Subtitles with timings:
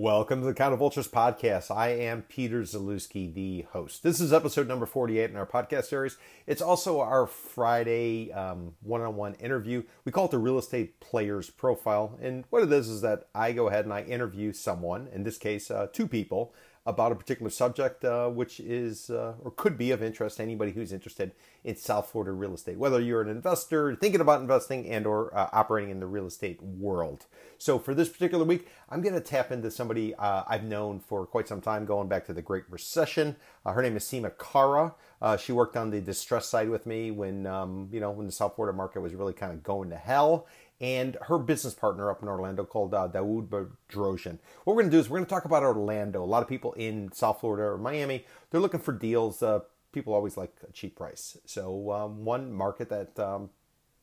[0.00, 1.70] Welcome to the Condo Vultures podcast.
[1.70, 4.02] I am Peter Zalewski, the host.
[4.02, 6.16] This is episode number 48 in our podcast series.
[6.46, 9.82] It's also our Friday one on one interview.
[10.06, 12.18] We call it the Real Estate Players Profile.
[12.22, 15.36] And what it is is that I go ahead and I interview someone, in this
[15.36, 16.54] case, uh, two people,
[16.86, 20.72] about a particular subject, uh, which is uh, or could be of interest to anybody
[20.72, 25.06] who's interested in South Florida real estate, whether you're an investor thinking about investing and
[25.06, 27.26] or uh, operating in the real estate world.
[27.58, 31.26] So for this particular week, I'm going to tap into somebody uh, I've known for
[31.26, 33.36] quite some time, going back to the Great Recession.
[33.66, 34.94] Uh, her name is Seema Kara.
[35.20, 38.32] Uh, she worked on the distress side with me when um, you know when the
[38.32, 40.46] South Florida market was really kind of going to hell
[40.80, 44.38] and her business partner up in Orlando called uh, Dawood Bedrosian.
[44.64, 46.22] What we're going to do is we're going to talk about Orlando.
[46.22, 49.42] A lot of people in South Florida or Miami, they're looking for deals.
[49.42, 49.60] Uh,
[49.92, 51.36] people always like a cheap price.
[51.44, 53.50] So um, one market that um,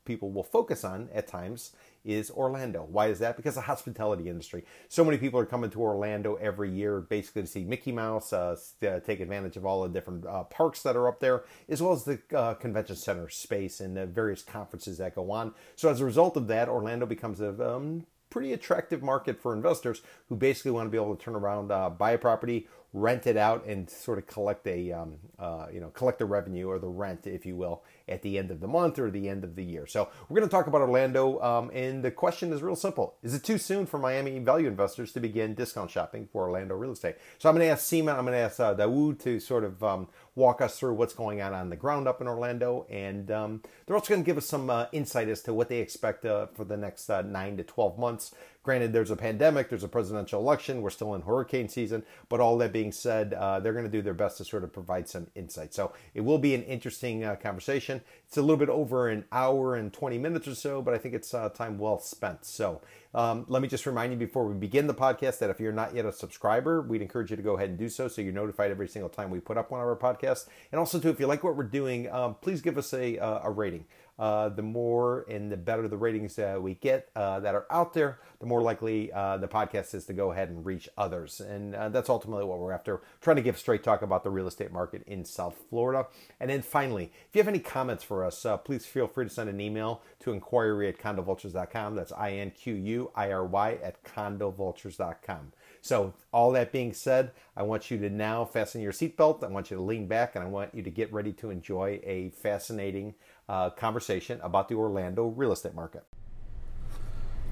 [0.05, 1.71] people will focus on at times
[2.08, 2.88] is Orlando.
[2.89, 3.36] Why is that?
[3.36, 4.63] Because the hospitality industry.
[4.88, 8.55] So many people are coming to Orlando every year basically to see Mickey Mouse, uh,
[8.80, 11.91] to take advantage of all the different uh, parks that are up there, as well
[11.91, 15.53] as the uh, convention center space and the various conferences that go on.
[15.75, 20.02] So as a result of that, Orlando becomes a um, pretty attractive market for investors
[20.30, 23.38] who basically want to be able to turn around, uh, buy a property, rent it
[23.38, 26.88] out, and sort of collect a um, uh, you know collect the revenue or the
[26.88, 29.63] rent, if you will, at the end of the month or the end of the
[29.63, 29.86] year.
[29.86, 33.33] So we're going to talk about Orlando, um, and the question is real simple: Is
[33.33, 37.16] it too soon for Miami value investors to begin discount shopping for Orlando real estate?
[37.39, 39.83] So I'm going to ask Seema, I'm going to ask uh, Dawood to sort of
[39.83, 43.61] um, walk us through what's going on on the ground up in Orlando, and um,
[43.86, 46.47] they're also going to give us some uh, insight as to what they expect uh,
[46.47, 48.33] for the next uh, nine to twelve months.
[48.67, 52.57] Granted, there's a pandemic, there's a presidential election, we're still in hurricane season, but all
[52.57, 55.27] that being said, uh, they're going to do their best to sort of provide some
[55.35, 55.73] insight.
[55.73, 58.02] So it will be an interesting uh, conversation.
[58.27, 61.15] It's a little bit over an hour and 20 minutes or so, but I think
[61.15, 62.43] it's uh, time well spent.
[62.43, 62.81] So
[63.14, 65.95] um, let me just remind you before we begin the podcast that if you're not
[65.95, 68.69] yet a subscriber, we'd encourage you to go ahead and do so so you're notified
[68.69, 70.47] every single time we put up one of our podcasts.
[70.73, 73.39] And also, too, if you like what we're doing, um, please give us a, uh,
[73.43, 73.86] a rating
[74.20, 77.94] uh, the more and the better the ratings uh, we get uh, that are out
[77.94, 81.39] there, the more likely uh, the podcast is to go ahead and reach others.
[81.39, 84.48] And uh, that's ultimately what we're after, trying to give straight talk about the real
[84.48, 86.08] estate market in South Florida.
[86.39, 89.30] And then finally, if you have any comments for us, uh, please feel free to
[89.30, 91.95] send an email to inquiry at condovultures.com.
[91.95, 95.54] That's I N Q U I R Y at condovultures.com.
[95.82, 99.44] So, all that being said, I want you to now fasten your seatbelt.
[99.44, 102.02] I want you to lean back and I want you to get ready to enjoy
[102.04, 103.16] a fascinating
[103.49, 106.03] uh, conversation about the Orlando real estate market.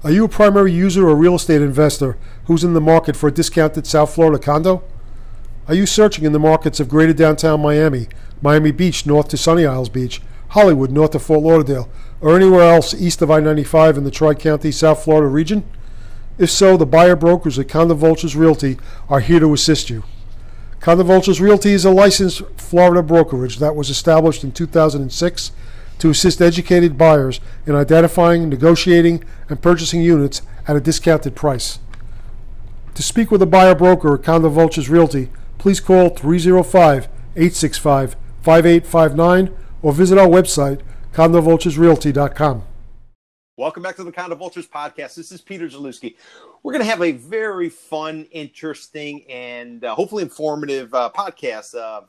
[0.04, 3.32] Are you a primary user or real estate investor who's in the market for a
[3.32, 4.84] discounted South Florida condo?
[5.68, 8.08] Are you searching in the markets of greater downtown Miami,
[8.40, 10.20] Miami Beach north to Sunny Isles Beach,
[10.50, 11.88] Hollywood north to Fort Lauderdale,
[12.20, 15.64] or anywhere else east of I 95 in the Tri County South Florida region?
[16.38, 20.04] If so, the buyer brokers at Condo Vultures Realty are here to assist you.
[20.78, 25.52] Condo Vultures Realty is a licensed Florida brokerage that was established in 2006
[25.98, 31.78] to assist educated buyers in identifying, negotiating, and purchasing units at a discounted price.
[32.94, 37.04] To speak with a buyer broker at Condo Vultures Realty, please call 305
[37.36, 40.80] 865 5859 or visit our website,
[41.12, 42.62] condovulturesrealty.com.
[43.58, 45.14] Welcome back to the Condo Vultures podcast.
[45.14, 46.16] This is Peter Zalewski.
[46.62, 52.02] We're going to have a very fun, interesting, and uh, hopefully informative uh, podcast uh,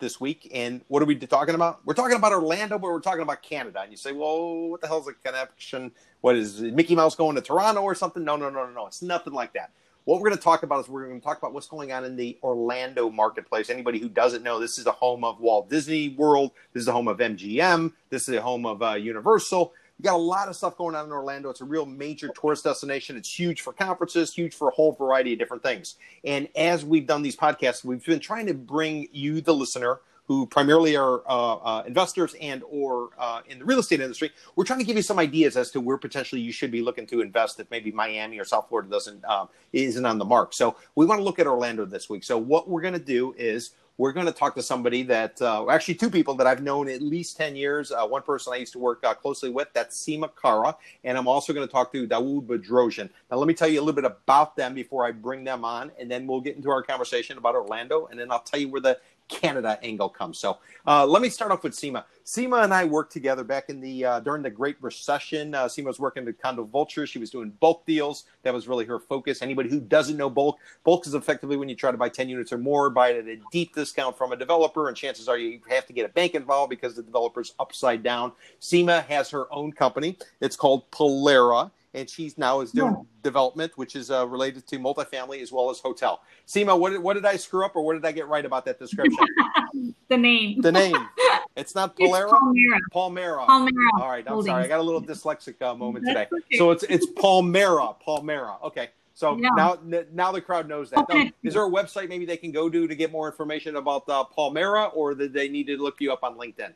[0.00, 0.50] this week.
[0.52, 1.80] And what are we talking about?
[1.84, 3.80] We're talking about Orlando, but we're talking about Canada.
[3.82, 5.92] And you say, well, what the hell's the connection?
[6.20, 8.24] What is Mickey Mouse going to Toronto or something?
[8.24, 8.86] No, no, no, no, no.
[8.86, 9.70] It's nothing like that.
[10.04, 12.04] What we're going to talk about is we're going to talk about what's going on
[12.04, 13.70] in the Orlando marketplace.
[13.70, 16.52] Anybody who doesn't know, this is the home of Walt Disney World.
[16.72, 17.92] This is the home of MGM.
[18.08, 19.74] This is the home of uh, Universal.
[20.00, 21.50] You got a lot of stuff going on in Orlando.
[21.50, 23.18] It's a real major tourist destination.
[23.18, 25.96] It's huge for conferences, huge for a whole variety of different things.
[26.24, 30.46] And as we've done these podcasts, we've been trying to bring you, the listener, who
[30.46, 34.78] primarily are uh, uh, investors and or uh, in the real estate industry, we're trying
[34.78, 37.60] to give you some ideas as to where potentially you should be looking to invest
[37.60, 40.54] if maybe Miami or South Florida doesn't um, isn't on the mark.
[40.54, 42.24] So we want to look at Orlando this week.
[42.24, 45.68] So what we're going to do is we're going to talk to somebody that, uh,
[45.68, 47.92] actually, two people that I've known at least 10 years.
[47.92, 50.74] Uh, one person I used to work uh, closely with, that's Seema Kara.
[51.04, 53.10] And I'm also going to talk to Dawood Bedrosian.
[53.30, 55.92] Now, let me tell you a little bit about them before I bring them on,
[56.00, 58.80] and then we'll get into our conversation about Orlando, and then I'll tell you where
[58.80, 58.98] the
[59.30, 60.38] Canada angle comes.
[60.38, 62.04] So uh, let me start off with Seema.
[62.24, 65.54] Seema and I worked together back in the uh, during the Great Recession.
[65.54, 67.06] Uh, Seema was working at Condo Vulture.
[67.06, 68.24] She was doing bulk deals.
[68.42, 69.42] That was really her focus.
[69.42, 72.52] Anybody who doesn't know bulk, bulk is effectively when you try to buy 10 units
[72.52, 75.60] or more, buy it at a deep discount from a developer, and chances are you
[75.68, 78.32] have to get a bank involved because the developer's upside down.
[78.60, 80.18] Seema has her own company.
[80.40, 85.42] It's called Polera and she's now is doing development, which is uh, related to multifamily
[85.42, 86.20] as well as hotel.
[86.46, 88.64] Seema, what did, what did I screw up, or what did I get right about
[88.66, 89.18] that description?
[90.08, 90.60] the name.
[90.60, 91.08] The name.
[91.56, 92.30] It's not Polera.
[92.54, 93.46] It's Palmera.
[93.46, 93.46] Palmera.
[93.46, 94.00] Palmera.
[94.00, 94.46] All right, I'm Holdings.
[94.52, 94.64] sorry.
[94.64, 96.26] I got a little dyslexic uh, moment today.
[96.32, 96.58] Okay.
[96.58, 97.96] So it's it's Palmera.
[98.06, 98.62] Palmera.
[98.62, 98.90] Okay.
[99.14, 99.50] So Yeah.
[99.56, 99.78] now
[100.12, 101.06] now the crowd knows that.
[101.08, 104.08] Now, is there a website maybe they can go to to get more information about
[104.08, 106.72] uh, Palmera, or did they need to look you up on LinkedIn?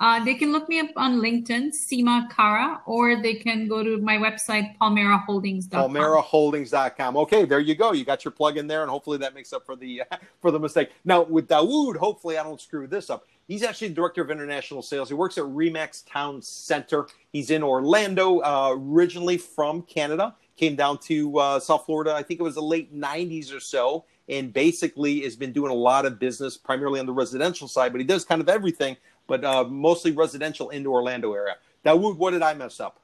[0.00, 3.98] Uh, they can look me up on LinkedIn, Seema Kara, or they can go to
[3.98, 5.94] my website, palmeraholdings.com.
[5.94, 7.16] PalmeraHoldings.com.
[7.18, 7.92] Okay, there you go.
[7.92, 10.02] You got your plug in there, and hopefully that makes up for the
[10.40, 10.90] for the mistake.
[11.04, 13.24] Now with Dawood, hopefully I don't screw this up.
[13.46, 15.08] He's actually the director of international sales.
[15.08, 17.06] He works at Remax Town Center.
[17.30, 20.34] He's in Orlando, uh, originally from Canada.
[20.56, 22.14] Came down to uh, South Florida.
[22.14, 25.74] I think it was the late '90s or so, and basically has been doing a
[25.74, 27.92] lot of business, primarily on the residential side.
[27.92, 31.56] But he does kind of everything, but uh, mostly residential in the Orlando area.
[31.84, 33.00] Dawood, what did I mess up?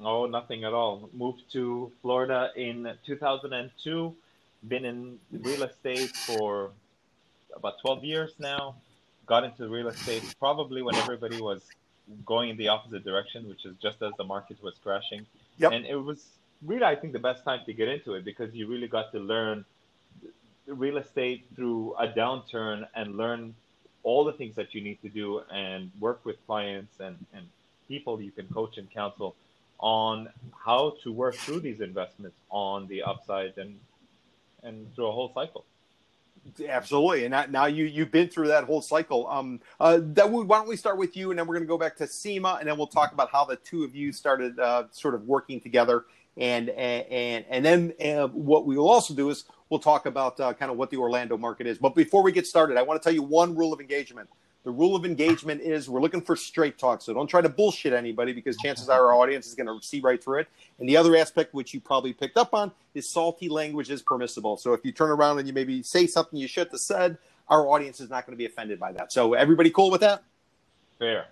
[0.00, 1.08] No, nothing at all.
[1.12, 4.14] Moved to Florida in 2002.
[4.68, 6.70] Been in real estate for
[7.54, 8.76] about 12 years now.
[9.26, 11.62] Got into real estate probably when everybody was
[12.24, 15.26] going in the opposite direction, which is just as the market was crashing.
[15.58, 15.72] Yep.
[15.72, 16.24] And it was
[16.64, 19.18] really, I think, the best time to get into it because you really got to
[19.18, 19.64] learn
[20.66, 23.54] real estate through a downturn and learn
[24.08, 27.44] all the things that you need to do and work with clients and, and
[27.88, 29.36] people you can coach and counsel
[29.78, 30.28] on
[30.64, 33.78] how to work through these investments on the upside and
[34.62, 35.64] and through a whole cycle.
[36.66, 39.28] Absolutely, and that, now you you've been through that whole cycle.
[39.28, 41.76] Um, uh, Dawood, why don't we start with you, and then we're going to go
[41.76, 44.84] back to Seema, and then we'll talk about how the two of you started uh,
[44.90, 46.06] sort of working together,
[46.38, 50.54] and and and then uh, what we will also do is we'll talk about uh,
[50.54, 51.78] kind of what the Orlando market is.
[51.78, 54.30] But before we get started, I want to tell you one rule of engagement.
[54.64, 57.92] The rule of engagement is we're looking for straight talk, so don't try to bullshit
[57.94, 60.48] anybody because chances are our audience is going to see right through it.
[60.80, 64.56] And the other aspect, which you probably picked up on, is salty language is permissible.
[64.58, 67.18] So if you turn around and you maybe say something you shouldn't have said,
[67.48, 69.12] our audience is not going to be offended by that.
[69.12, 70.22] So everybody cool with that?
[70.98, 71.26] Fair.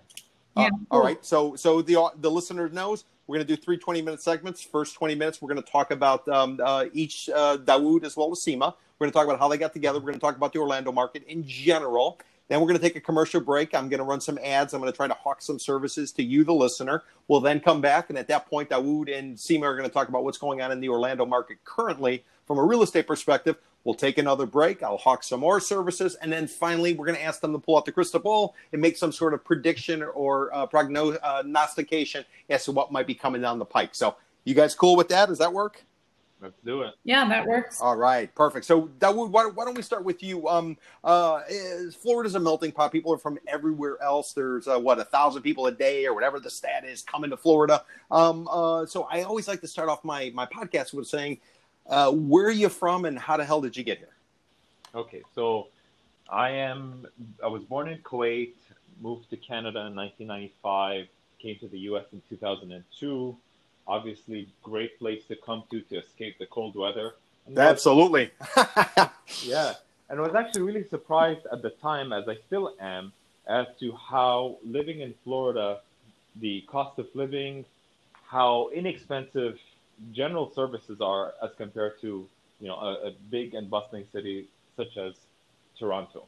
[0.55, 1.03] Uh, Yeah, all cool.
[1.03, 1.23] right.
[1.25, 4.61] So so the au- the listener knows we're going to do three 20 minute segments.
[4.63, 8.31] First 20 minutes, we're going to talk about um, uh, each uh, Dawood as well
[8.31, 8.73] as Seema.
[8.97, 9.99] We're going to talk about how they got together.
[9.99, 12.19] We're going to talk about the Orlando market in general.
[12.47, 13.75] Then we're going to take a commercial break.
[13.75, 14.73] I'm going to run some ads.
[14.73, 17.03] I'm going to try to hawk some services to you, the listener.
[17.27, 20.07] We'll then come back, and at that point, Dawood and Seema are going to talk
[20.07, 23.57] about what's going on in the Orlando market currently from a real estate perspective.
[23.87, 24.83] We'll take another break.
[24.83, 27.77] I'll hawk some more services, and then finally, we're going to ask them to pull
[27.77, 32.73] out the crystal ball and make some sort of prediction or uh, prognostication as to
[32.73, 33.95] what might be coming down the pike.
[33.95, 35.29] So, you guys cool with that?
[35.29, 35.85] Does that work?
[36.41, 36.95] Let's do it.
[37.05, 37.79] Yeah, that works.
[37.79, 38.65] All right, perfect.
[38.65, 40.49] So, Dawood, why, why don't we start with you?
[40.49, 40.75] Um,
[41.05, 42.91] uh, is, Florida's a melting pot.
[42.91, 44.33] People are from everywhere else.
[44.33, 47.37] There's uh, what a thousand people a day or whatever the stat is coming to
[47.37, 47.85] Florida.
[48.11, 51.39] Um, uh, so, I always like to start off my my podcast with saying,
[51.89, 54.15] uh, "Where are you from, and how the hell did you get here?"
[54.95, 55.67] Okay, so
[56.29, 57.07] I am.
[57.43, 58.53] I was born in Kuwait,
[59.01, 61.07] moved to Canada in 1995,
[61.39, 62.05] came to the U.S.
[62.13, 63.35] in 2002.
[63.87, 67.15] Obviously, great place to come to to escape the cold weather.
[67.45, 68.31] And was- Absolutely.
[69.43, 69.73] yeah,
[70.09, 73.13] and I was actually really surprised at the time, as I still am,
[73.47, 75.79] as to how living in Florida,
[76.37, 77.65] the cost of living,
[78.25, 79.57] how inexpensive
[80.11, 82.27] general services are as compared to
[82.59, 85.13] you know a, a big and bustling city such as
[85.77, 86.25] Toronto.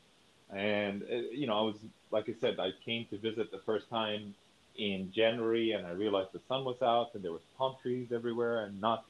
[0.52, 1.76] And uh, you know, I was
[2.12, 4.34] like I said, I came to visit the first time
[4.78, 8.66] in January, and I realized the sun was out, and there was palm trees everywhere,
[8.66, 9.06] and not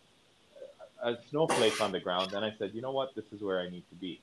[1.04, 2.34] a snowflake on the ground.
[2.34, 4.20] And I said, you know what, this is where I need to be.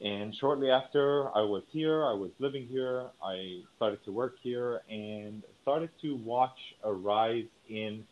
[0.00, 4.82] And shortly after I was here, I was living here, I started to work here,
[4.90, 8.04] and started to watch a rise in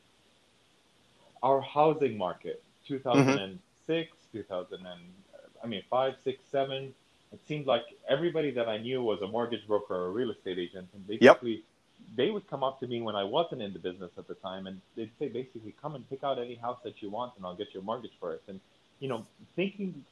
[1.42, 2.62] our housing market.
[2.84, 2.94] Mm-hmm.
[2.94, 4.86] 2006, 2000, and,
[5.62, 6.94] I mean, five, six, seven.
[7.32, 10.58] It seemed like everybody that I knew was a mortgage broker or a real estate
[10.58, 11.62] agent, and basically
[12.16, 14.66] they would come up to me when I wasn't in the business at the time,
[14.66, 17.54] and they'd say basically, "Come and pick out any house that you want, and I'll
[17.54, 18.60] get your mortgage for it." And
[19.00, 19.24] you know,
[19.56, 20.04] thinking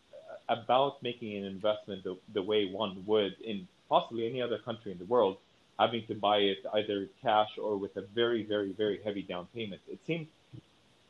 [0.48, 4.98] about making an investment the, the way one would in possibly any other country in
[4.98, 5.36] the world,
[5.78, 9.80] having to buy it either cash or with a very, very, very heavy down payment,
[9.88, 10.26] it seemed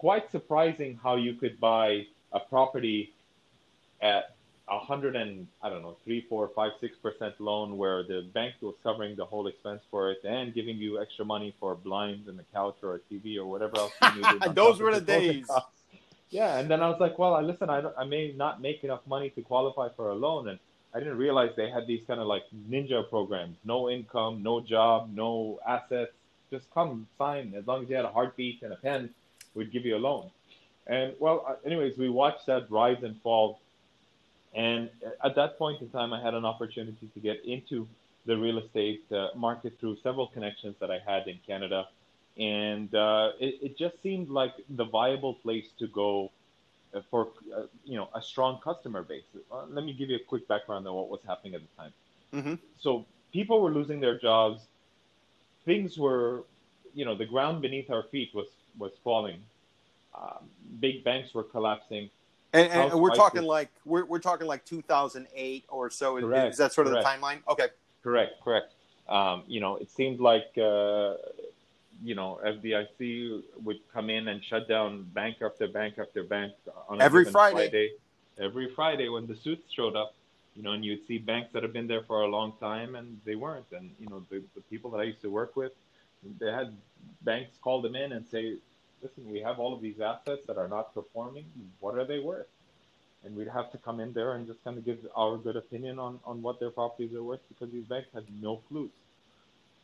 [0.01, 3.13] quite surprising how you could buy a property
[4.01, 4.35] at
[4.67, 8.55] a hundred and I don't know three, four, five, six percent loan where the bank
[8.63, 12.39] was covering the whole expense for it and giving you extra money for blinds and
[12.39, 14.55] the couch or a TV or whatever else you needed.
[14.55, 15.45] Those were the days.
[15.45, 15.69] costs.
[16.31, 19.07] Yeah, and then I was like, well, I listen, I, I may not make enough
[19.07, 20.59] money to qualify for a loan, and
[20.95, 25.11] I didn't realize they had these kind of like ninja programs: no income, no job,
[25.13, 26.13] no assets,
[26.51, 27.53] just come sign.
[27.55, 29.11] As long as you had a heartbeat and a pen,
[29.55, 30.31] we'd give you a loan.
[30.87, 33.61] And well, uh, anyways, we watched that rise and fall.
[34.55, 34.91] And
[35.23, 37.87] at that point in time, I had an opportunity to get into
[38.27, 41.89] the real estate uh, market through several connections that I had in Canada.
[42.37, 46.31] And uh, it, it, just seemed like the viable place to go
[46.95, 49.25] uh, for uh, you know a strong customer base.
[49.53, 51.93] Uh, let me give you a quick background on what was happening at the time.
[52.33, 52.55] Mm-hmm.
[52.79, 54.63] So people were losing their jobs.
[55.65, 56.45] Things were,
[56.95, 58.47] you know, the ground beneath our feet was
[58.79, 59.41] was falling.
[60.15, 60.45] Um,
[60.81, 62.11] big banks were collapsing.
[62.53, 66.19] And, and we're talking like we're, we're talking like 2008 or so.
[66.19, 67.07] Correct, is that sort of correct.
[67.07, 67.39] the timeline?
[67.49, 67.67] Okay.
[68.03, 68.33] Correct.
[68.43, 68.73] Correct.
[69.09, 71.15] Um, you know, it seemed like uh,
[72.03, 76.53] you know FDIC would come in and shut down bank after bank after bank
[76.89, 77.55] on every Friday.
[77.55, 77.91] Friday.
[78.41, 80.15] Every Friday when the suits showed up,
[80.57, 83.21] you know, and you'd see banks that have been there for a long time and
[83.25, 83.67] they weren't.
[83.73, 85.73] And you know, the, the people that I used to work with,
[86.39, 86.77] they had
[87.23, 88.57] banks call them in and say,
[89.03, 91.47] listen, we have all of these assets that are not performing.
[91.81, 92.47] What are they worth?
[93.25, 95.99] And we'd have to come in there and just kind of give our good opinion
[95.99, 98.91] on, on what their properties are worth because these banks had no clues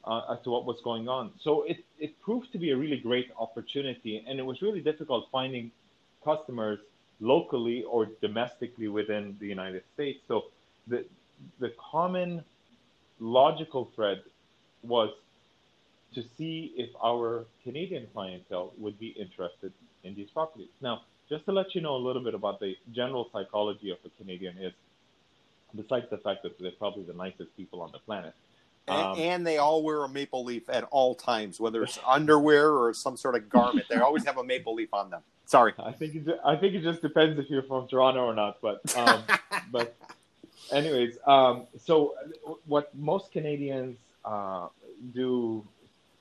[0.05, 1.33] uh, as to what was going on.
[1.43, 4.25] So it, it proved to be a really great opportunity.
[4.27, 5.71] And it was really difficult finding
[6.25, 6.79] customers
[7.21, 10.21] locally or domestically within the United States.
[10.29, 10.45] So
[10.87, 11.05] the,
[11.61, 12.43] the common
[13.19, 14.23] logical thread
[14.83, 15.11] was
[16.15, 19.73] to see if our Canadian clientele would be interested
[20.05, 20.69] in these properties.
[20.81, 24.11] Now, just to let you know a little bit about the general psychology of a
[24.23, 24.73] Canadian is,
[25.75, 28.35] besides the fact that they're probably the nicest people on the planet.
[28.89, 32.95] Um, and, they all wear a maple leaf at all times, whether it's underwear or
[32.95, 33.87] some sort of garment.
[33.91, 35.23] They always have a maple leaf on them.
[35.47, 35.73] Sorry.
[35.79, 38.59] I think it, I think it just depends if you're from Toronto or not.
[38.61, 39.25] But um,
[39.73, 39.97] but
[40.71, 42.15] anyways, um, so
[42.67, 44.69] what most Canadians uh,
[45.13, 45.65] do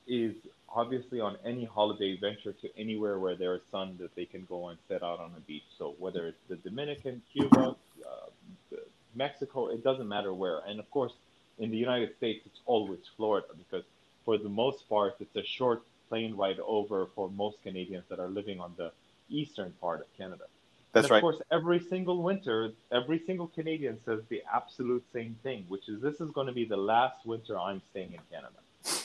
[0.08, 0.36] is
[0.74, 4.68] obviously on any holiday venture to anywhere where there is sun that they can go
[4.70, 5.64] and set out on a beach.
[5.78, 8.76] So whether it's the Dominican, Cuba, uh,
[9.16, 10.60] Mexico, it doesn't matter where.
[10.68, 11.14] And of course,
[11.60, 13.86] in the United States, it's always Florida because
[14.26, 18.28] for the most part, it's a short plane ride over for most Canadians that are
[18.28, 18.92] living on the
[19.30, 20.44] eastern part of Canada.
[20.92, 21.18] That's and of right.
[21.18, 26.02] Of course, every single winter, every single Canadian says the absolute same thing, which is
[26.02, 28.56] this is going to be the last winter I'm staying in Canada.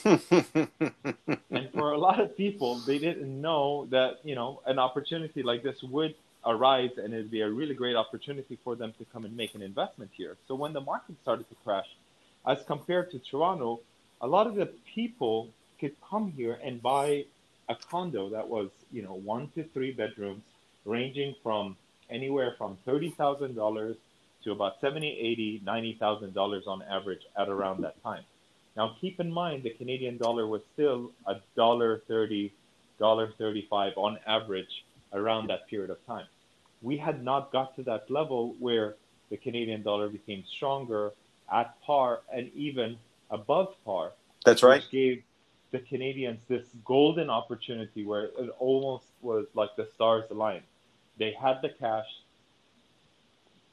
[0.05, 5.63] And for a lot of people, they didn't know that you know an opportunity like
[5.63, 9.35] this would arise, and it'd be a really great opportunity for them to come and
[9.35, 10.37] make an investment here.
[10.47, 11.87] So when the market started to crash,
[12.45, 13.81] as compared to Toronto,
[14.21, 17.25] a lot of the people could come here and buy
[17.69, 20.43] a condo that was you know one to three bedrooms,
[20.85, 21.75] ranging from
[22.09, 23.97] anywhere from thirty thousand dollars
[24.43, 28.23] to about seventy, eighty, ninety thousand dollars on average at around that time.
[28.77, 32.53] Now, keep in mind the Canadian dollar was still a dollar thirty,
[32.99, 36.25] dollar thirty-five on average around that period of time.
[36.81, 38.95] We had not got to that level where
[39.29, 41.11] the Canadian dollar became stronger
[41.51, 42.97] at par and even
[43.29, 44.13] above par.
[44.45, 44.81] That's right.
[44.81, 45.23] Which gave
[45.71, 50.63] the Canadians this golden opportunity where it almost was like the stars aligned.
[51.17, 52.07] They had the cash.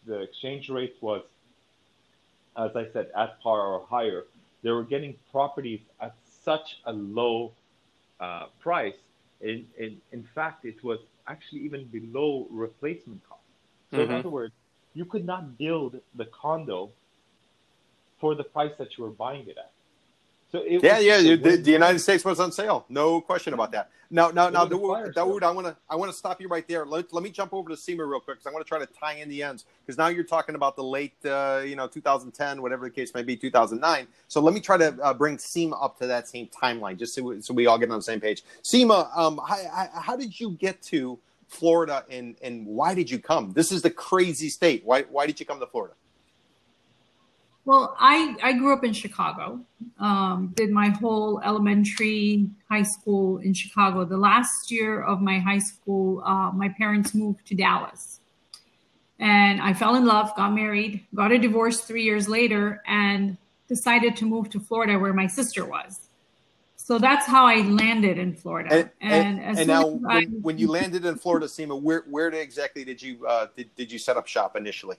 [0.06, 1.22] The exchange rate was,
[2.56, 4.24] as I said, at par or higher
[4.68, 7.52] they were getting properties at such a low
[8.20, 8.96] uh, price.
[9.40, 13.40] In, in, in fact, it was actually even below replacement cost.
[13.90, 14.12] So, mm-hmm.
[14.12, 14.52] in other words,
[14.92, 16.90] you could not build the condo
[18.20, 19.72] for the price that you were buying it at.
[20.50, 23.90] So yeah, yeah, the, the, United States was on sale, no question about that.
[24.10, 26.86] Now, now, now, Dawood, Dawood, I want to, I want to stop you right there.
[26.86, 28.86] Let, let me jump over to Seema real quick because I want to try to
[28.86, 32.62] tie in the ends because now you're talking about the late, uh, you know, 2010,
[32.62, 34.06] whatever the case may be, 2009.
[34.28, 37.22] So let me try to uh, bring Seema up to that same timeline, just so
[37.24, 38.42] we, so we all get on the same page.
[38.62, 43.52] Seema, um, how, how did you get to Florida and and why did you come?
[43.52, 44.82] This is the crazy state.
[44.84, 45.94] Why why did you come to Florida?
[47.68, 49.60] Well, I, I grew up in Chicago,
[49.98, 54.06] um, did my whole elementary, high school in Chicago.
[54.06, 58.20] The last year of my high school, uh, my parents moved to Dallas.
[59.18, 63.36] And I fell in love, got married, got a divorce three years later, and
[63.68, 66.08] decided to move to Florida where my sister was.
[66.76, 68.72] So that's how I landed in Florida.
[68.72, 72.28] And, and, and, and now, when, I, when, you landed in Florida, Seema, where, where
[72.28, 74.96] exactly did you uh, did, did you set up shop initially?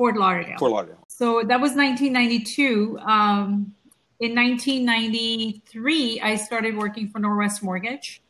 [0.00, 0.56] Fort Lauderdale.
[0.56, 1.04] Fort Lauderdale.
[1.08, 2.98] So that was 1992.
[3.00, 3.74] Um,
[4.18, 8.22] in 1993, I started working for Norwest Mortgage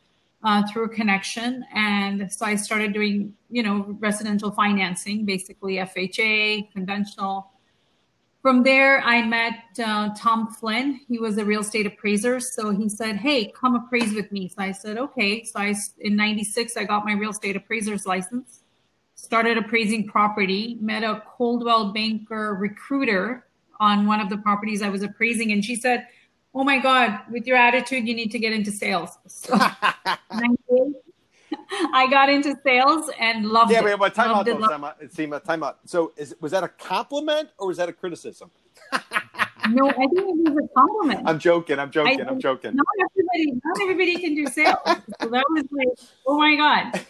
[0.43, 6.73] uh, through a connection, and so I started doing, you know, residential financing, basically FHA,
[6.73, 7.49] conventional.
[8.41, 10.99] from there, I met uh, Tom Flynn.
[11.07, 12.41] He was a real estate appraiser.
[12.41, 14.49] So he said, Hey, come appraise with me.
[14.49, 15.45] So I said, Okay.
[15.45, 18.60] So I, in 96, I got my real estate appraiser's license,
[19.21, 23.45] started appraising property, met a Coldwell Banker recruiter
[23.79, 25.51] on one of the properties I was appraising.
[25.51, 26.07] And she said,
[26.53, 29.17] Oh my God, with your attitude, you need to get into sales.
[29.27, 29.53] So
[31.93, 33.85] I got into sales and loved yeah, it.
[33.85, 34.99] Yeah, but time loved out, though, time out.
[35.01, 35.79] Seema, time out.
[35.85, 38.51] So, is, was that a compliment or was that a criticism?
[39.69, 41.21] no, I think it was a compliment.
[41.25, 41.79] I'm joking.
[41.79, 42.21] I'm joking.
[42.21, 42.75] I, am joking.
[42.75, 44.79] Not everybody, not everybody can do sales.
[44.85, 45.87] so that was like,
[46.27, 47.05] oh my god.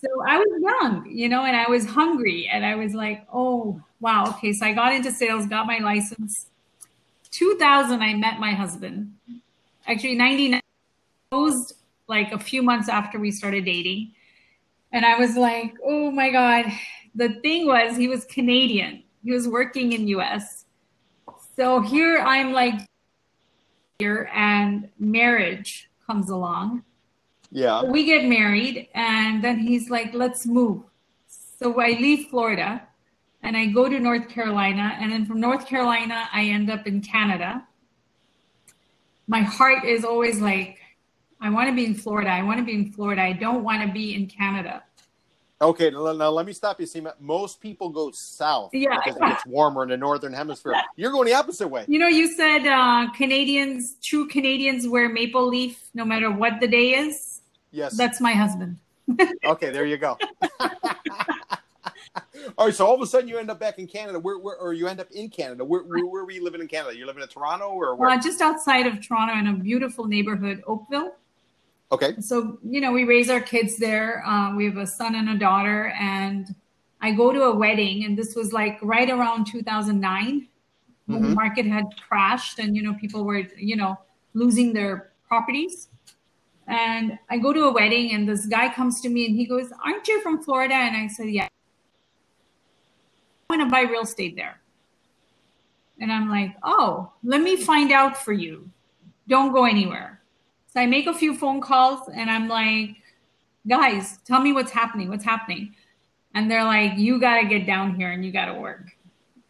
[0.00, 3.82] So I was young, you know, and I was hungry, and I was like, oh
[4.00, 4.52] wow, okay.
[4.52, 6.46] So I got into sales, got my license.
[7.30, 9.14] 2000, I met my husband.
[9.86, 10.60] Actually, 99
[11.30, 11.74] closed
[12.06, 14.12] like a few months after we started dating.
[14.92, 16.66] And I was like, oh my God.
[17.14, 19.02] The thing was, he was Canadian.
[19.24, 20.64] He was working in US.
[21.56, 22.74] So here I'm like,
[23.98, 26.84] here and marriage comes along.
[27.50, 27.80] Yeah.
[27.80, 30.82] So we get married, and then he's like, let's move.
[31.58, 32.82] So I leave Florida
[33.42, 34.96] and I go to North Carolina.
[35.00, 37.66] And then from North Carolina, I end up in Canada.
[39.26, 40.78] My heart is always like,
[41.40, 42.30] I want to be in Florida.
[42.30, 43.22] I want to be in Florida.
[43.22, 44.82] I don't want to be in Canada.
[45.60, 47.14] Okay, now, now let me stop you, Seema.
[47.18, 49.00] Most people go south yeah.
[49.04, 50.74] because it gets warmer in the northern hemisphere.
[50.94, 51.84] You're going the opposite way.
[51.88, 56.68] You know, you said uh, Canadians, true Canadians wear maple leaf no matter what the
[56.68, 57.27] day is.
[57.70, 57.96] Yes.
[57.96, 58.78] That's my husband.
[59.44, 60.18] okay, there you go.
[62.58, 64.18] all right, so all of a sudden you end up back in Canada.
[64.18, 65.64] Where, where or you end up in Canada?
[65.64, 66.96] Where, where, where were you living in Canada?
[66.96, 68.10] You're living in Toronto or where?
[68.10, 71.14] Uh, just outside of Toronto in a beautiful neighborhood, Oakville.
[71.90, 72.14] Okay.
[72.20, 74.24] So, you know, we raise our kids there.
[74.26, 76.54] Uh, we have a son and a daughter, and
[77.00, 80.48] I go to a wedding, and this was like right around 2009
[81.06, 81.28] when mm-hmm.
[81.28, 83.98] the market had crashed and, you know, people were, you know,
[84.34, 85.87] losing their properties.
[86.68, 89.72] And I go to a wedding, and this guy comes to me and he goes,
[89.84, 90.74] Aren't you from Florida?
[90.74, 91.48] And I said, Yeah.
[93.50, 94.60] I want to buy real estate there.
[95.98, 98.70] And I'm like, Oh, let me find out for you.
[99.28, 100.20] Don't go anywhere.
[100.68, 102.96] So I make a few phone calls and I'm like,
[103.66, 105.08] guys, tell me what's happening.
[105.08, 105.74] What's happening?
[106.34, 108.90] And they're like, you got to get down here and you got to work.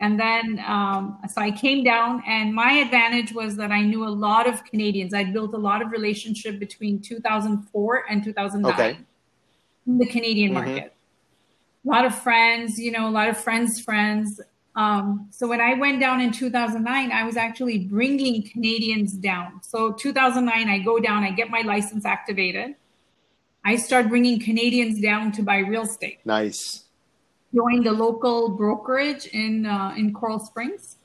[0.01, 4.09] And then, um, so I came down, and my advantage was that I knew a
[4.09, 5.13] lot of Canadians.
[5.13, 8.99] I'd built a lot of relationship between 2004 and 2009 okay.
[9.89, 10.67] in the Canadian mm-hmm.
[10.67, 10.95] market.
[11.85, 14.41] A lot of friends, you know, a lot of friends' friends.
[14.77, 19.61] Um, so when I went down in 2009, I was actually bringing Canadians down.
[19.65, 22.77] So 2009, I go down, I get my license activated.
[23.65, 26.21] I start bringing Canadians down to buy real estate.
[26.25, 26.85] Nice.
[27.55, 30.97] Joined the local brokerage in uh, in Coral Springs,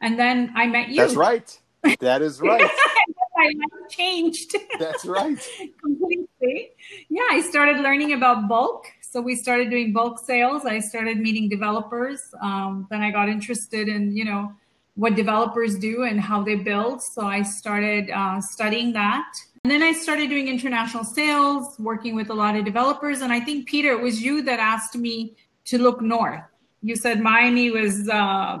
[0.00, 0.96] and then I met you.
[0.96, 1.60] That's right.
[2.00, 2.60] That is right.
[3.36, 4.56] my life changed.
[4.78, 5.38] That's right.
[5.82, 6.70] Completely.
[7.08, 10.66] Yeah, I started learning about bulk so we started doing bulk sales.
[10.66, 12.20] I started meeting developers.
[12.42, 14.52] Um, then I got interested in, you know,
[14.96, 17.02] what developers do and how they build.
[17.02, 19.32] So I started uh, studying that.
[19.64, 23.22] And then I started doing international sales, working with a lot of developers.
[23.22, 25.34] And I think, Peter, it was you that asked me
[25.68, 26.42] to look north.
[26.82, 28.58] You said Miami was uh,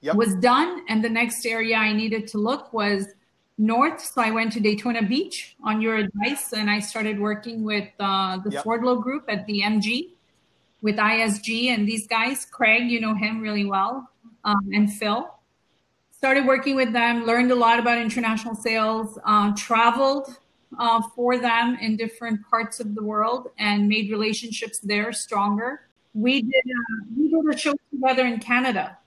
[0.00, 0.14] yep.
[0.14, 3.06] was done, and the next area I needed to look was
[3.56, 4.00] north.
[4.00, 8.38] So I went to Daytona Beach on your advice, and I started working with uh,
[8.38, 8.64] the yep.
[8.64, 10.10] Fordlow Group at the MG
[10.80, 12.44] with ISG and these guys.
[12.44, 14.08] Craig, you know him really well,
[14.44, 15.34] um, and Phil.
[16.12, 20.36] Started working with them, learned a lot about international sales, uh, traveled
[20.76, 25.87] uh, for them in different parts of the world, and made relationships there stronger.
[26.14, 28.98] We did uh, we did a show together in Canada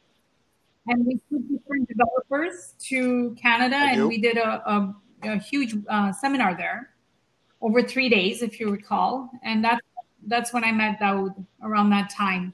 [0.88, 6.12] and we took different developers to Canada, and we did a, a, a huge uh,
[6.12, 6.90] seminar there
[7.62, 9.30] over three days, if you recall.
[9.44, 9.82] And that's
[10.28, 11.34] that's when I met Dawood
[11.64, 12.54] around that time.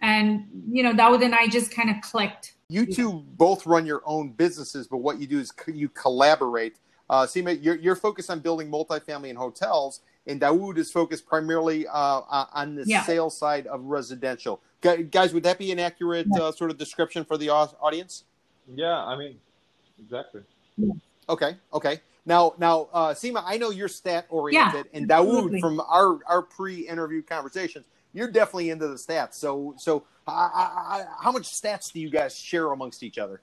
[0.00, 2.54] And you know, Dawood and I just kind of clicked.
[2.68, 6.78] You two both run your own businesses, but what you do is you collaborate.
[7.08, 11.86] Uh, Seema, you're, you're focused on building multifamily and hotels, and Dawood is focused primarily
[11.86, 12.20] uh,
[12.52, 13.02] on the yeah.
[13.04, 14.60] sales side of residential.
[14.80, 18.24] Guys, would that be an accurate uh, sort of description for the audience?
[18.74, 19.38] Yeah, I mean,
[19.98, 20.42] exactly.
[21.28, 22.00] Okay, okay.
[22.24, 26.42] Now, now, uh, Seema, I know you're stat oriented, yeah, and Dawood, from our our
[26.42, 29.34] pre-interview conversations, you're definitely into the stats.
[29.34, 33.40] So, so how much stats do you guys share amongst each other?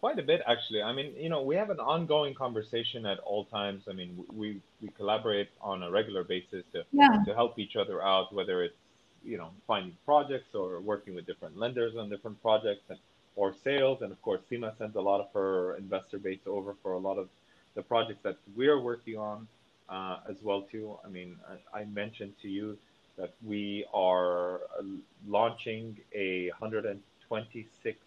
[0.00, 0.82] Quite a bit, actually.
[0.82, 3.82] I mean, you know, we have an ongoing conversation at all times.
[3.86, 7.22] I mean, we we collaborate on a regular basis to yeah.
[7.26, 8.80] to help each other out, whether it's
[9.22, 12.98] you know finding projects or working with different lenders on different projects and
[13.36, 14.00] or sales.
[14.00, 17.18] And of course, Seema sends a lot of her investor base over for a lot
[17.18, 17.28] of
[17.74, 19.46] the projects that we're working on
[19.90, 20.96] uh, as well too.
[21.04, 21.36] I mean,
[21.74, 22.78] I, I, mentioned to you
[23.18, 24.60] that we are
[25.28, 27.98] launching a 126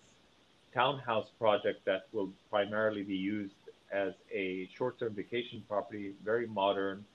[0.73, 3.53] townhouse project that will primarily be used
[3.91, 7.05] as a short-term vacation property, very modern,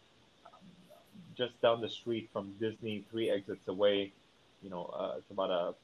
[0.47, 0.53] um,
[1.37, 4.12] just down the street from Disney, three exits away.
[4.62, 5.75] You know, uh, it's about a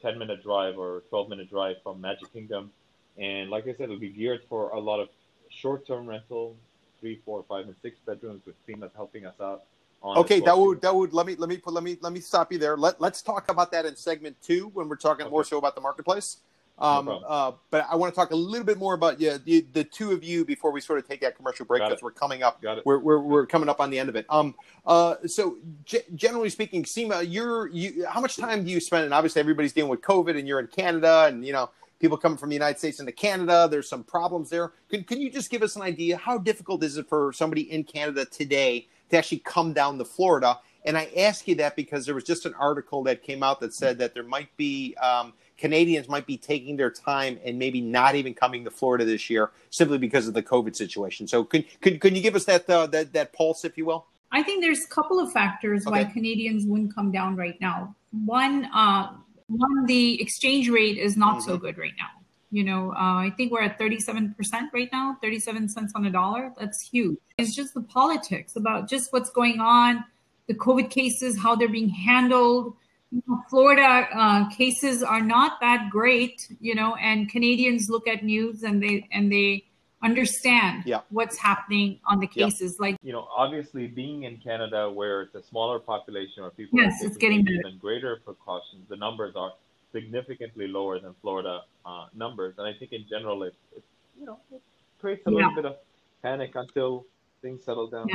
[0.00, 2.70] 10 minute drive or 12 minute drive from Magic Kingdom.
[3.18, 5.08] And like I said, it'll be geared for a lot of
[5.48, 6.56] short term rental,
[7.00, 9.64] three, four, five, and six bedrooms with Seema helping us out.
[10.02, 12.52] okay, that would that would let me let me put let me let me stop
[12.52, 12.76] you there.
[12.76, 15.30] Let let's talk about that in segment two when we're talking okay.
[15.30, 16.38] more so about the marketplace.
[16.78, 19.66] Um, no uh, but I want to talk a little bit more about yeah, the,
[19.72, 22.42] the two of you before we sort of take that commercial break because we're coming
[22.42, 22.60] up.
[22.60, 22.86] Got it.
[22.86, 24.26] We're, we're, we're coming up on the end of it.
[24.28, 24.54] Um,
[24.86, 28.06] uh, so g- generally speaking, Seema, you're you.
[28.08, 29.04] How much time do you spend?
[29.04, 32.36] And obviously, everybody's dealing with COVID, and you're in Canada, and you know people coming
[32.36, 33.68] from the United States into Canada.
[33.70, 34.72] There's some problems there.
[34.90, 36.16] Can can you just give us an idea?
[36.16, 40.58] How difficult is it for somebody in Canada today to actually come down to Florida?
[40.84, 43.72] And I ask you that because there was just an article that came out that
[43.72, 48.14] said that there might be um, Canadians might be taking their time and maybe not
[48.14, 51.26] even coming to Florida this year simply because of the COVID situation.
[51.26, 54.06] So, can can, can you give us that uh, that that pulse, if you will?
[54.32, 56.04] I think there's a couple of factors okay.
[56.04, 57.94] why Canadians wouldn't come down right now.
[58.24, 59.12] One, uh,
[59.48, 61.50] one, the exchange rate is not mm-hmm.
[61.50, 62.08] so good right now.
[62.50, 64.34] You know, uh, I think we're at 37%
[64.74, 66.52] right now, 37 cents on a dollar.
[66.58, 67.18] That's huge.
[67.38, 70.04] It's just the politics about just what's going on,
[70.48, 72.74] the COVID cases, how they're being handled
[73.12, 78.24] you know, Florida uh, cases are not that great, you know, and Canadians look at
[78.24, 79.64] news and they and they
[80.02, 81.00] understand yeah.
[81.10, 82.76] what's happening on the cases.
[82.78, 82.86] Yeah.
[82.86, 87.02] Like you know, obviously being in Canada where it's a smaller population or people yes,
[87.02, 87.56] it's getting better.
[87.66, 89.52] even greater precautions, the numbers are
[89.92, 93.84] significantly lower than Florida uh, numbers, and I think in general it, it
[94.18, 94.62] you know it
[95.00, 95.36] creates a yeah.
[95.36, 95.76] little bit of
[96.22, 97.04] panic until
[97.42, 98.08] things settle down.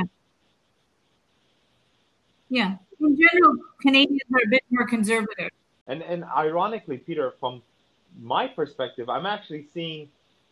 [2.48, 2.76] Yeah.
[3.00, 5.50] In general, Canadians are a bit more conservative.
[5.86, 7.62] And and ironically, Peter, from
[8.20, 10.08] my perspective, I'm actually seeing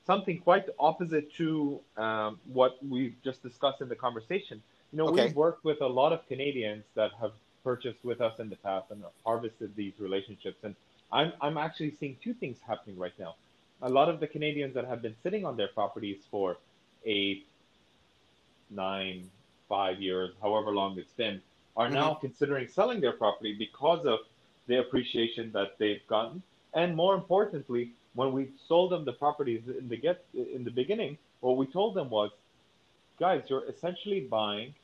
[0.06, 4.62] something quite opposite to um, what we've just discussed in the conversation.
[4.92, 5.26] You know, okay.
[5.26, 7.32] we've worked with a lot of Canadians that have
[7.64, 10.58] purchased with us in the past and harvested these relationships.
[10.62, 10.76] And
[11.10, 13.34] I'm, I'm actually seeing two things happening right now.
[13.82, 16.56] A lot of the Canadians that have been sitting on their properties for
[17.04, 17.46] eight,
[18.70, 19.28] nine,
[19.68, 21.42] five years, however long it's been,
[21.76, 22.26] are now mm-hmm.
[22.26, 24.20] considering selling their property because of
[24.66, 26.42] the appreciation that they've gotten.
[26.74, 31.18] And more importantly, when we sold them the properties in the get in the beginning,
[31.40, 32.30] what we told them was,
[33.20, 34.74] guys, you're essentially buying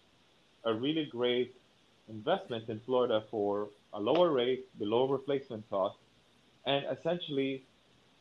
[0.65, 1.55] a really great
[2.09, 5.97] investment in Florida for a lower rate, below replacement cost,
[6.67, 7.63] and essentially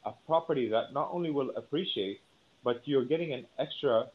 [0.05, 2.19] a property that not only will appreciate,
[2.63, 4.07] but you're getting an extra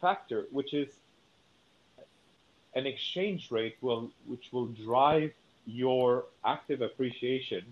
[0.00, 0.88] factor, which is
[2.74, 5.32] an exchange rate will which will drive
[5.66, 7.64] your active appreciation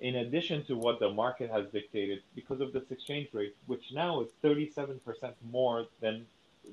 [0.00, 4.22] in addition to what the market has dictated because of this exchange rate, which now
[4.22, 4.98] is 37%
[5.50, 6.26] more than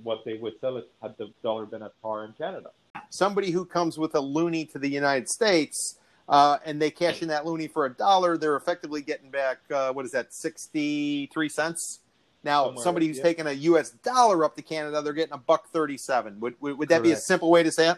[0.03, 2.69] what they would sell it had the dollar been at par in Canada.
[3.09, 5.97] Somebody who comes with a loonie to the United States
[6.29, 9.91] uh, and they cash in that loonie for a dollar, they're effectively getting back, uh,
[9.93, 11.99] what is that, 63 cents?
[12.47, 13.23] Now, Somewhere, somebody who's yeah.
[13.23, 13.89] taking a U.S.
[13.89, 16.39] dollar up to Canada, they're getting a buck thirty-seven.
[16.39, 17.97] Would would, would that be a simple way to say it?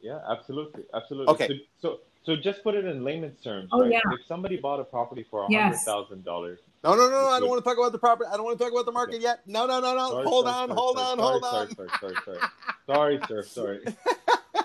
[0.00, 1.30] Yeah, absolutely, absolutely.
[1.34, 1.48] Okay.
[1.82, 3.68] So, so, so just put it in layman's terms.
[3.72, 3.92] Oh, right?
[3.92, 4.00] yeah.
[4.12, 6.60] If somebody bought a property for a hundred thousand dollars.
[6.82, 7.28] No, no, no, no.
[7.28, 8.30] I don't want to talk about the property.
[8.32, 9.22] I don't want to talk about the market okay.
[9.24, 9.40] yet.
[9.46, 10.08] No, no, no, no.
[10.08, 11.76] Sorry, hold, sorry, on, sorry, hold on, hold on, hold on.
[11.76, 12.38] Sorry, sorry, sorry,
[12.86, 13.42] sorry, sir.
[13.42, 13.80] Sorry.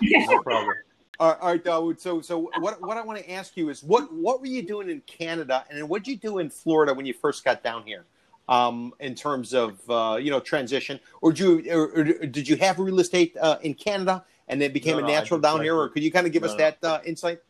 [0.00, 0.76] no problem.
[1.20, 2.00] All right, Dawood.
[2.00, 4.88] So, so what what I want to ask you is what what were you doing
[4.88, 8.06] in Canada, and what did you do in Florida when you first got down here?
[8.48, 12.56] Um, in terms of uh, you know transition, or did you or, or did you
[12.56, 15.88] have real estate uh, in Canada and then became no, a natural down here, or
[15.88, 17.40] could you kind of give no, us that uh, insight?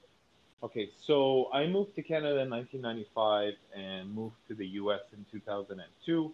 [0.62, 5.00] Okay, so I moved to Canada in 1995 and moved to the U.S.
[5.12, 6.32] in 2002.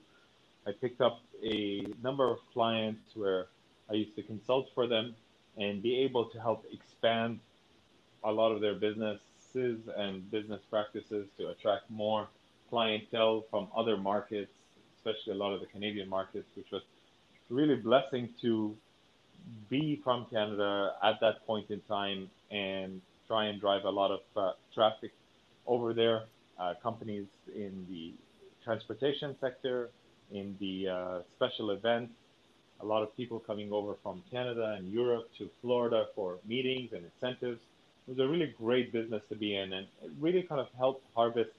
[0.64, 3.46] I picked up a number of clients where
[3.90, 5.16] I used to consult for them
[5.58, 7.40] and be able to help expand
[8.24, 12.28] a lot of their businesses and business practices to attract more
[12.72, 14.50] clientele from other markets,
[14.96, 16.80] especially a lot of the Canadian markets, which was
[17.50, 18.74] really blessing to
[19.68, 24.20] be from Canada at that point in time and try and drive a lot of
[24.36, 25.12] uh, traffic
[25.66, 26.22] over there.
[26.58, 28.14] Uh, companies in the
[28.64, 29.90] transportation sector,
[30.32, 32.12] in the uh, special events,
[32.80, 37.02] a lot of people coming over from Canada and Europe to Florida for meetings and
[37.04, 37.60] incentives.
[38.06, 41.04] It was a really great business to be in and it really kind of helped
[41.14, 41.50] harvest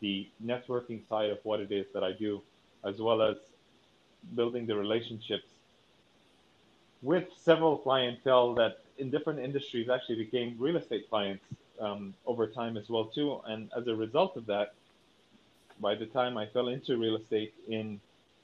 [0.00, 2.42] the networking side of what it is that I do,
[2.84, 3.36] as well as
[4.34, 5.46] building the relationships
[7.02, 11.44] with several clientele that in different industries actually became real estate clients
[11.80, 13.40] um, over time as well too.
[13.46, 14.74] And as a result of that,
[15.80, 18.00] by the time I fell into real estate in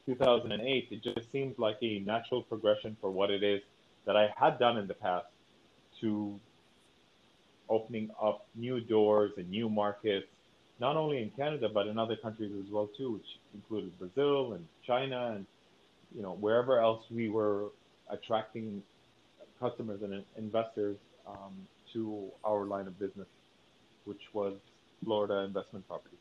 [0.06, 3.62] 2008, it just seemed like a natural progression for what it is
[4.04, 5.26] that I had done in the past
[6.00, 6.38] to
[7.68, 10.26] opening up new doors and new markets,
[10.82, 14.66] not only in Canada but in other countries as well too, which included Brazil and
[14.84, 15.46] China and
[16.14, 17.68] you know wherever else we were
[18.10, 18.82] attracting
[19.60, 21.54] customers and investors um,
[21.92, 23.28] to our line of business,
[24.04, 24.54] which was
[25.04, 26.16] Florida investment property.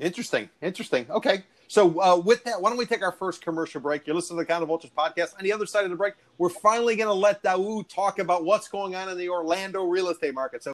[0.00, 0.48] Interesting.
[0.62, 1.06] Interesting.
[1.10, 1.42] Okay.
[1.66, 4.06] So uh, with that, why don't we take our first commercial break?
[4.06, 5.36] You're listening to the Condo Vultures podcast.
[5.36, 8.44] On the other side of the break, we're finally going to let Dawood talk about
[8.44, 10.62] what's going on in the Orlando real estate market.
[10.62, 10.72] So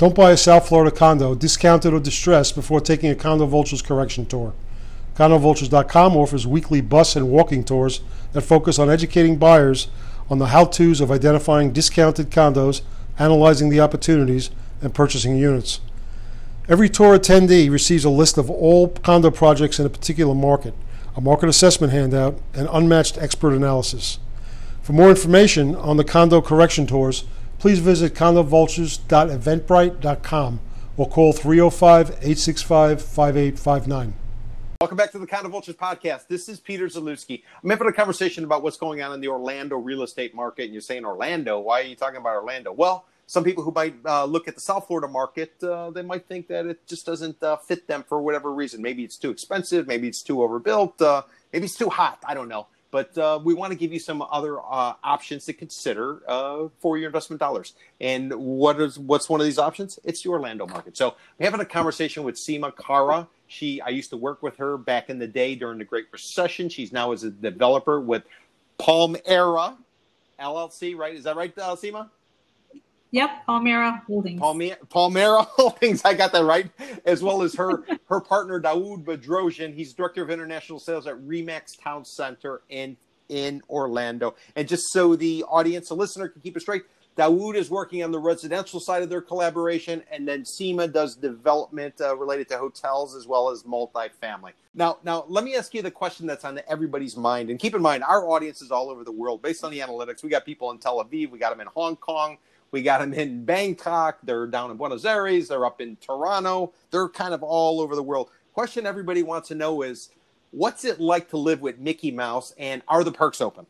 [0.00, 4.24] don't buy a South Florida condo, discounted or distressed, before taking a Condo Vultures correction
[4.24, 4.54] tour.
[5.14, 8.00] CondoVultures.com offers weekly bus and walking tours
[8.32, 9.88] that focus on educating buyers
[10.30, 12.80] on the how-tos of identifying discounted condos,
[13.18, 14.48] analyzing the opportunities,
[14.80, 15.80] and purchasing units.
[16.66, 20.72] Every tour attendee receives a list of all condo projects in a particular market,
[21.14, 24.18] a market assessment handout, and unmatched expert analysis.
[24.80, 27.24] For more information on the condo correction tours,
[27.60, 30.60] please visit condovultures.eventbrite.com
[30.96, 34.14] or call 305 865 5859.
[34.80, 36.26] Welcome back to the Condo Vultures podcast.
[36.26, 37.42] This is Peter Zalewski.
[37.62, 40.64] I'm having a conversation about what's going on in the Orlando real estate market.
[40.64, 41.60] And you're saying Orlando.
[41.60, 42.72] Why are you talking about Orlando?
[42.72, 46.26] Well, some people who might uh, look at the South Florida market, uh, they might
[46.26, 48.80] think that it just doesn't uh, fit them for whatever reason.
[48.80, 49.86] Maybe it's too expensive.
[49.86, 51.02] Maybe it's too overbuilt.
[51.02, 52.20] Uh, maybe it's too hot.
[52.26, 52.68] I don't know.
[52.90, 57.06] But uh, we want to give you some other uh, options to consider for your
[57.06, 57.74] investment dollars.
[58.00, 59.98] And what is what's one of these options?
[60.04, 60.96] It's the Orlando market.
[60.96, 63.28] So I'm having a conversation with Seema Kara.
[63.46, 66.68] She I used to work with her back in the day during the Great Recession.
[66.68, 68.24] She's now as a developer with
[68.78, 69.76] Palmera
[70.40, 70.96] LLC.
[70.96, 71.14] Right?
[71.14, 72.08] Is that right, Seema?
[73.12, 74.40] Yep, Palmera Holdings.
[74.40, 76.02] Palmera, Palmera Holdings.
[76.04, 76.70] I got that right.
[77.04, 79.74] As well as her her partner Dawood Bedrosian.
[79.74, 82.96] He's director of international sales at Remax Town Center in
[83.28, 84.34] in Orlando.
[84.56, 86.82] And just so the audience, the listener, can keep it straight,
[87.16, 92.00] Dawood is working on the residential side of their collaboration, and then Seema does development
[92.00, 94.52] uh, related to hotels as well as multifamily.
[94.74, 97.50] Now, now let me ask you the question that's on everybody's mind.
[97.50, 99.42] And keep in mind, our audience is all over the world.
[99.42, 101.96] Based on the analytics, we got people in Tel Aviv, we got them in Hong
[101.96, 102.38] Kong,
[102.72, 104.18] we got them in Bangkok.
[104.22, 105.48] They're down in Buenos Aires.
[105.48, 106.72] They're up in Toronto.
[106.90, 108.30] They're kind of all over the world.
[108.52, 110.10] Question everybody wants to know is,
[110.50, 113.66] what's it like to live with Mickey Mouse, and are the parks open?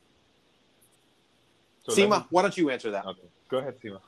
[1.86, 2.26] So Seema, me...
[2.30, 3.06] why don't you answer that?
[3.06, 3.28] Okay.
[3.48, 4.00] Go ahead, Seema.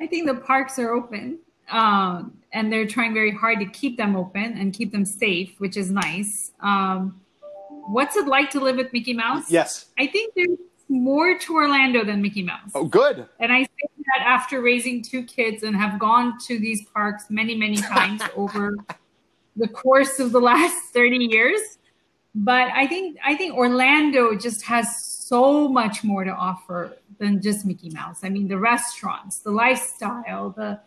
[0.00, 1.38] I think the parks are open,
[1.70, 5.76] um, and they're trying very hard to keep them open and keep them safe, which
[5.76, 6.52] is nice.
[6.60, 7.20] Um,
[7.86, 9.50] what's it like to live with Mickey Mouse?
[9.50, 9.86] Yes.
[9.98, 12.70] I think there's more to Orlando than Mickey Mouse.
[12.74, 13.26] Oh, good.
[13.40, 17.54] And I say that after raising two kids and have gone to these parks many,
[17.56, 18.76] many times over
[19.56, 21.78] the course of the last 30 years.
[22.34, 27.64] But I think I think Orlando just has so much more to offer than just
[27.64, 28.24] Mickey Mouse.
[28.24, 30.80] I mean, the restaurants, the lifestyle, the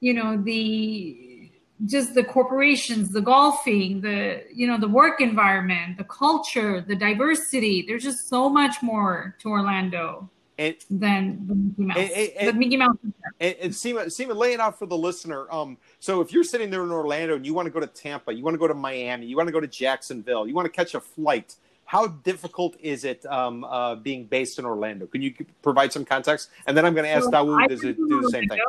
[0.00, 1.29] you know, the
[1.86, 7.84] just the corporations, the golfing, the you know the work environment, the culture, the diversity.
[7.86, 10.28] There's just so much more to Orlando
[10.60, 11.96] and, than the Mickey Mouse.
[11.96, 12.96] And, and, the Mickey Mouse.
[13.40, 15.50] And, and Seema, Seema, lay it out for the listener.
[15.50, 18.32] Um, so if you're sitting there in Orlando and you want to go to Tampa,
[18.32, 20.72] you want to go to Miami, you want to go to Jacksonville, you want to
[20.72, 21.56] catch a flight.
[21.86, 25.06] How difficult is it um, uh, being based in Orlando?
[25.06, 26.50] Can you provide some context?
[26.66, 28.60] And then I'm going to ask so Dawood, does it do the same thing?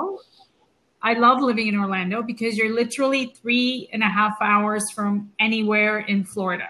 [1.04, 6.00] I love living in Orlando because you're literally three and a half hours from anywhere
[6.00, 6.70] in Florida.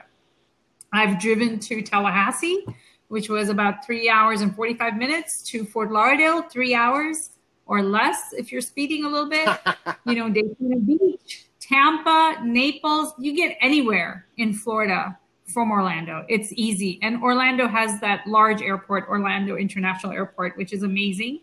[0.94, 2.66] I've driven to Tallahassee,
[3.10, 7.32] which was about three hours and 45 minutes, to Fort Lauderdale, three hours
[7.66, 9.50] or less if you're speeding a little bit.
[10.06, 16.26] you know, Daytona Beach, Tampa, Naples, you get anywhere in Florida from Orlando.
[16.30, 17.00] It's easy.
[17.02, 21.42] And Orlando has that large airport, Orlando International Airport, which is amazing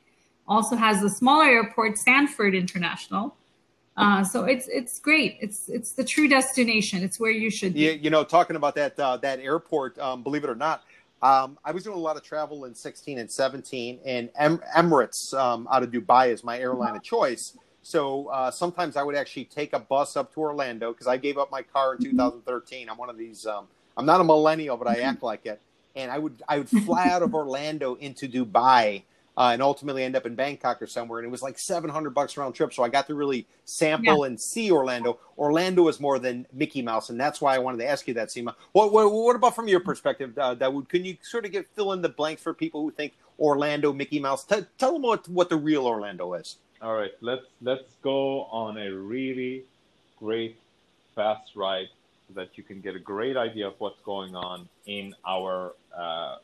[0.48, 3.36] also has the smaller airport, Sanford International.
[3.96, 5.38] Uh, so it's it's great.
[5.40, 7.02] It's it's the true destination.
[7.02, 7.80] It's where you should be.
[7.80, 10.84] Yeah, you know, talking about that uh, that airport, um, believe it or not,
[11.20, 15.34] um, I was doing a lot of travel in 16 and 17, and em- Emirates
[15.34, 17.58] um, out of Dubai is my airline of choice.
[17.82, 21.36] So uh, sometimes I would actually take a bus up to Orlando because I gave
[21.36, 22.88] up my car in 2013.
[22.88, 23.46] I'm one of these.
[23.46, 25.60] Um, I'm not a millennial, but I act like it.
[25.96, 29.02] And I would I would fly out of Orlando into Dubai
[29.38, 31.20] uh, and ultimately end up in Bangkok or somewhere.
[31.20, 32.74] And it was like 700 bucks round trip.
[32.74, 35.20] So I got to really sample and see Orlando.
[35.38, 37.10] Orlando is more than Mickey Mouse.
[37.10, 38.54] And that's why I wanted to ask you that, Seema.
[38.72, 40.88] What, what, what about from your perspective, uh, Dawood?
[40.88, 44.18] Can you sort of get fill in the blanks for people who think Orlando, Mickey
[44.18, 44.44] Mouse?
[44.44, 46.56] T- tell them what, what the real Orlando is.
[46.82, 49.64] All right, let's let's go on a really
[50.16, 50.56] great
[51.16, 51.88] fast ride
[52.28, 56.36] so that you can get a great idea of what's going on in our uh,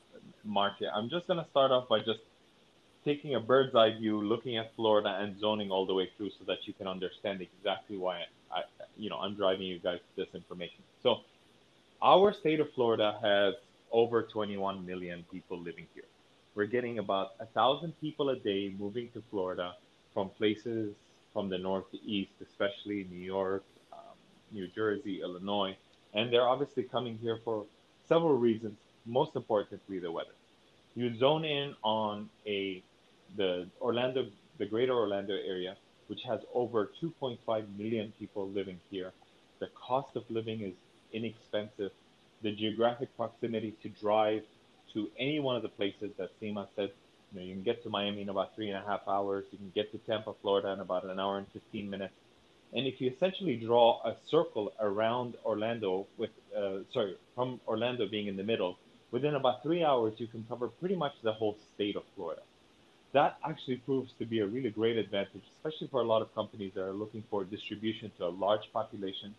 [0.45, 0.89] market.
[0.93, 2.19] I'm just going to start off by just
[3.05, 6.45] taking a bird's eye view, looking at Florida and zoning all the way through so
[6.47, 8.63] that you can understand exactly why I,
[8.97, 10.83] you know, I'm driving you guys this information.
[11.03, 11.21] So
[12.03, 13.55] our state of Florida has
[13.93, 16.05] over 21 million people living here.
[16.55, 19.75] We're getting about a thousand people a day moving to Florida
[20.13, 20.95] from places
[21.33, 24.17] from the northeast, especially New York, um,
[24.53, 25.77] New Jersey, Illinois,
[26.15, 27.65] and they're obviously coming here for
[28.09, 28.77] several reasons.
[29.05, 30.31] Most importantly, the weather.
[30.95, 32.83] You zone in on a
[33.37, 34.27] the Orlando,
[34.59, 35.77] the Greater Orlando area,
[36.09, 37.39] which has over 2.5
[37.79, 39.13] million people living here.
[39.61, 40.75] The cost of living is
[41.13, 41.91] inexpensive.
[42.43, 44.43] The geographic proximity to drive
[44.93, 46.91] to any one of the places that Seema said,
[47.33, 49.45] you know, you can get to Miami in about three and a half hours.
[49.51, 52.15] You can get to Tampa, Florida in about an hour and 15 minutes.
[52.73, 58.27] And if you essentially draw a circle around Orlando with, uh, sorry, from Orlando being
[58.27, 58.77] in the middle,
[59.11, 62.43] within about three hours, you can cover pretty much the whole state of Florida
[63.15, 66.73] that actually proves to be a really great advantage, especially for a lot of companies
[66.75, 69.35] that are looking for distribution to a large population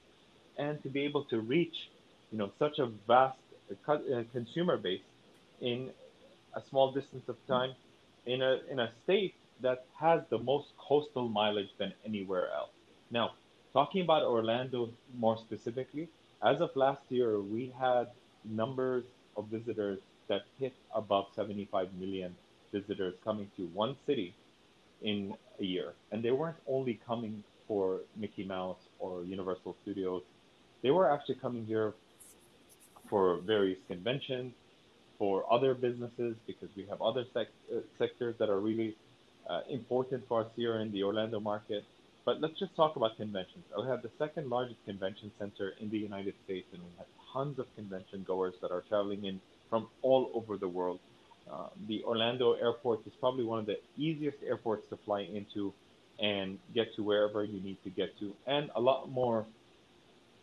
[0.58, 1.76] and to be able to reach,
[2.32, 3.38] you know, such a vast
[3.90, 3.98] uh,
[4.32, 5.02] consumer base
[5.60, 5.90] in
[6.56, 7.74] a small distance of time
[8.26, 12.72] in a, in a state that has the most coastal mileage than anywhere else.
[13.12, 13.32] Now,
[13.74, 16.08] talking about Orlando more specifically,
[16.42, 18.08] as of last year, we had
[18.46, 19.04] numbers
[19.36, 22.36] of visitors that hit above 75 million
[22.78, 24.34] visitors coming to one city
[25.02, 25.94] in a year.
[26.12, 30.24] And they weren't only coming for Mickey Mouse or Universal Studios,
[30.84, 31.94] they were actually coming here
[33.10, 34.54] for various conventions,
[35.18, 38.96] for other businesses, because we have other sec- uh, sectors that are really
[39.50, 41.84] uh, important for us here in the Orlando market.
[42.26, 43.64] But let's just talk about conventions.
[43.78, 47.60] We have the second largest convention center in the United States, and we have tons
[47.60, 51.00] of convention goers that are traveling in from all over the world
[51.52, 55.74] uh, the Orlando airport is probably one of the easiest airports to fly into
[56.20, 59.46] and get to wherever you need to get to, and a lot more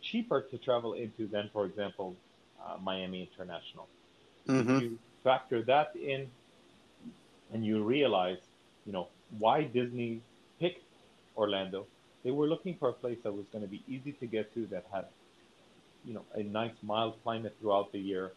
[0.01, 2.15] cheaper to travel into than, for example,
[2.63, 3.87] uh, Miami International.
[4.47, 4.75] Mm-hmm.
[4.75, 6.29] If you factor that in,
[7.51, 8.39] and you realize,
[8.85, 9.07] you know,
[9.39, 10.21] why Disney
[10.59, 10.83] picked
[11.37, 11.85] Orlando,
[12.23, 14.65] they were looking for a place that was going to be easy to get to,
[14.67, 15.05] that had,
[16.05, 18.31] you know, a nice mild climate throughout the year,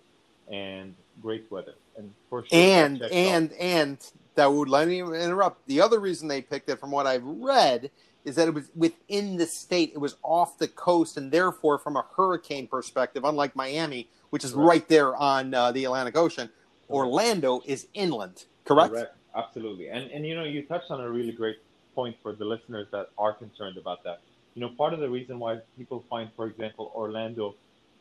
[0.51, 1.75] and great weather.
[1.97, 3.59] And for sure, and and out.
[3.59, 5.67] and that would let me interrupt.
[5.67, 7.91] The other reason they picked it, from what I've read,
[8.25, 9.93] is that it was within the state.
[9.95, 14.53] It was off the coast, and therefore, from a hurricane perspective, unlike Miami, which is
[14.53, 16.51] right, right there on uh, the Atlantic Ocean,
[16.91, 18.45] Orlando is inland.
[18.65, 18.93] Correct?
[18.93, 19.17] correct.
[19.35, 19.89] Absolutely.
[19.89, 21.57] And and you know, you touched on a really great
[21.95, 24.21] point for the listeners that are concerned about that.
[24.55, 27.55] You know, part of the reason why people find, for example, Orlando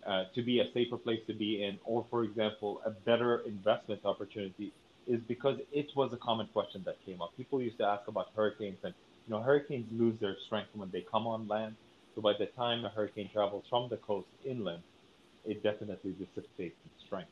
[0.05, 4.05] uh, to be a safer place to be in, or for example, a better investment
[4.05, 4.73] opportunity,
[5.07, 7.35] is because it was a common question that came up.
[7.37, 8.93] People used to ask about hurricanes, and
[9.27, 11.75] you know, hurricanes lose their strength when they come on land.
[12.15, 14.83] So by the time a hurricane travels from the coast inland,
[15.45, 17.31] it definitely dissipates its strength.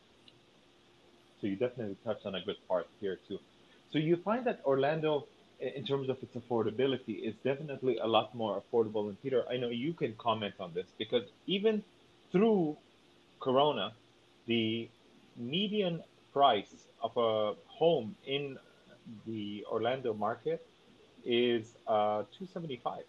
[1.42, 3.40] So you definitely touched on a good part here too.
[3.92, 5.28] So you find that Orlando,
[5.60, 9.10] in terms of its affordability, is definitely a lot more affordable.
[9.10, 11.84] And Peter, I know you can comment on this because even
[12.34, 12.76] through
[13.40, 13.94] Corona,
[14.48, 14.90] the
[15.38, 18.58] median price of a home in
[19.26, 20.66] the Orlando market
[21.24, 23.04] is uh, 275,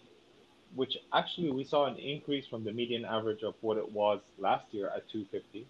[0.75, 4.65] which actually we saw an increase from the median average of what it was last
[4.71, 5.65] year at 250.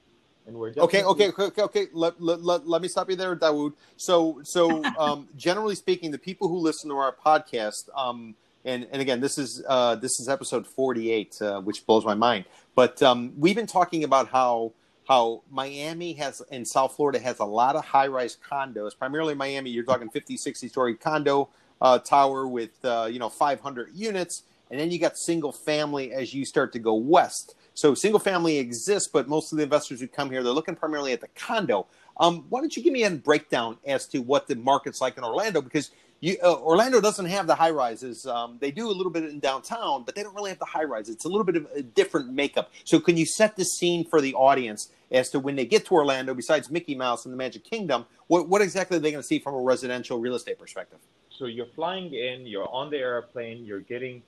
[0.47, 1.87] And we're okay, okay, okay, okay.
[1.91, 3.73] Let, let, let, let me stop you there, Dawood.
[3.97, 8.35] So, so um, generally speaking, the people who listen to our podcast, um,
[8.65, 12.45] and and again, this is uh, this is episode 48, uh, which blows my mind.
[12.73, 14.73] But um, we've been talking about how
[15.07, 18.97] how Miami has and South Florida has a lot of high rise condos.
[18.97, 21.49] Primarily Miami, you're talking 50, 60 story condo
[21.79, 26.33] uh, tower with uh, you know 500 units, and then you got single family as
[26.33, 27.55] you start to go west.
[27.75, 31.11] So single family exists, but most of the investors who come here, they're looking primarily
[31.11, 31.87] at the condo.
[32.17, 35.25] Um, why don't you give me a breakdown as to what the market's like in
[35.25, 35.61] Orlando?
[35.61, 35.91] Because
[36.25, 38.25] you, uh, Orlando doesn't have the high rises.
[38.25, 40.83] Um, they do a little bit in downtown, but they don't really have the high
[40.83, 41.07] rise.
[41.07, 42.71] It's a little bit of a different makeup.
[42.83, 45.93] So, can you set the scene for the audience as to when they get to
[45.93, 49.27] Orlando, besides Mickey Mouse and the Magic Kingdom, what, what exactly are they going to
[49.27, 50.97] see from a residential real estate perspective?
[51.29, 54.23] So you're flying in, you're on the airplane, you're getting,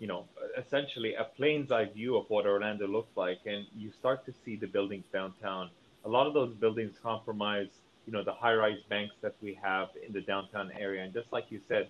[0.00, 0.26] you know,
[0.58, 4.56] essentially a plane's eye view of what Orlando looks like, and you start to see
[4.56, 5.70] the buildings downtown.
[6.04, 7.68] A lot of those buildings compromise,
[8.08, 11.44] you know, the high-rise banks that we have in the downtown area, and just like
[11.50, 11.88] you said,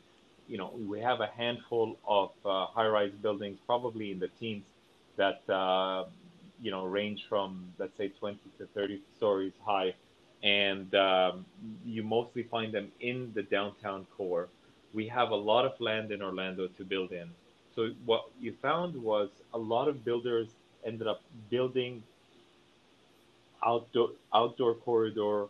[0.49, 4.65] you know, we have a handful of uh, high-rise buildings, probably in the teens,
[5.17, 6.07] that uh,
[6.61, 9.95] you know range from let's say 20 to 30 stories high,
[10.43, 11.47] and um,
[11.87, 14.49] you mostly find them in the downtown core.
[14.93, 17.31] We have a lot of land in Orlando to build in.
[17.77, 20.49] So what you found was a lot of builders
[20.85, 22.03] ended up building
[23.65, 25.47] outdoor outdoor corridor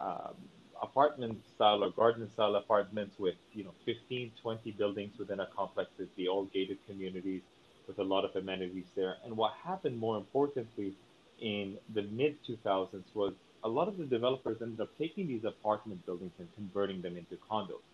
[0.00, 0.34] um,
[0.82, 5.90] apartment style or garden style apartments with you know 15 20 buildings within a complex
[5.98, 7.42] is the old gated communities
[7.86, 9.16] with a lot of amenities there.
[9.24, 10.94] And what happened more importantly
[11.40, 13.34] in the mid 2000s was
[13.64, 17.36] a lot of the developers ended up taking these apartment buildings and converting them into
[17.50, 17.84] condos.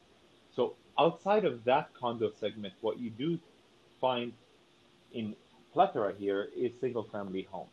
[0.55, 3.39] So outside of that condo segment what you do
[4.01, 4.33] find
[5.13, 5.35] in
[5.73, 7.71] plethora here is single family homes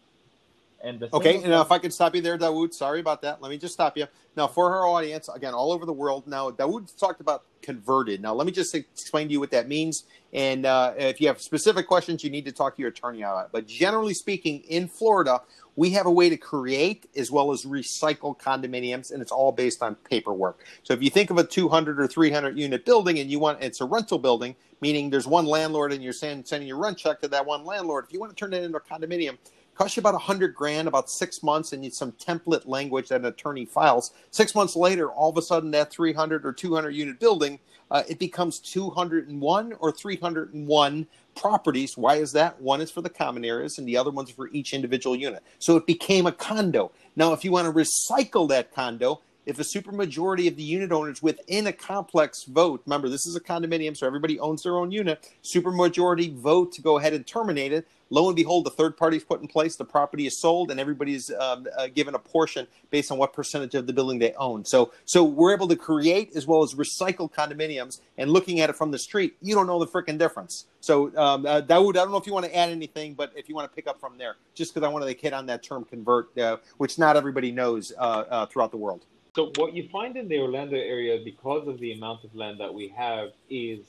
[0.81, 2.73] and okay, now if I could stop you there, Dawood.
[2.73, 3.41] Sorry about that.
[3.41, 4.07] Let me just stop you.
[4.37, 6.25] Now, for our audience, again, all over the world.
[6.25, 8.21] Now, Dawood talked about converted.
[8.21, 10.05] Now, let me just explain to you what that means.
[10.31, 13.45] And uh, if you have specific questions, you need to talk to your attorney about
[13.45, 13.49] it.
[13.51, 15.41] But generally speaking, in Florida,
[15.75, 19.81] we have a way to create as well as recycle condominiums, and it's all based
[19.81, 20.65] on paperwork.
[20.83, 23.81] So if you think of a 200 or 300 unit building and you want it's
[23.81, 27.27] a rental building, meaning there's one landlord and you're sending, sending your rent check to
[27.29, 29.37] that one landlord, if you want to turn it into a condominium,
[29.79, 33.21] costs you about a hundred grand, about six months, and need some template language that
[33.21, 34.11] an attorney files.
[34.29, 37.59] Six months later, all of a sudden, that 300 or 200 unit building,
[37.89, 41.95] uh, it becomes 201 or 301 properties.
[41.95, 42.61] Why is that?
[42.61, 45.41] One is for the common areas, and the other one's for each individual unit.
[45.59, 46.91] So it became a condo.
[47.15, 51.21] Now, if you want to recycle that condo, if a supermajority of the unit owners
[51.21, 55.27] within a complex vote, remember this is a condominium, so everybody owns their own unit,
[55.43, 59.23] supermajority vote to go ahead and terminate it, Lo and behold, the third party is
[59.23, 63.11] put in place, the property is sold, and everybody's um, uh, given a portion based
[63.11, 64.65] on what percentage of the building they own.
[64.65, 68.01] So, so we're able to create as well as recycle condominiums.
[68.17, 70.65] And looking at it from the street, you don't know the freaking difference.
[70.81, 73.47] So, um, uh, Dawood, I don't know if you want to add anything, but if
[73.47, 75.61] you want to pick up from there, just because I wanted to hit on that
[75.61, 79.05] term convert, uh, which not everybody knows uh, uh, throughout the world.
[79.39, 82.73] So, what you find in the Orlando area, because of the amount of land that
[82.73, 83.79] we have, is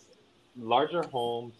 [0.56, 1.54] larger homes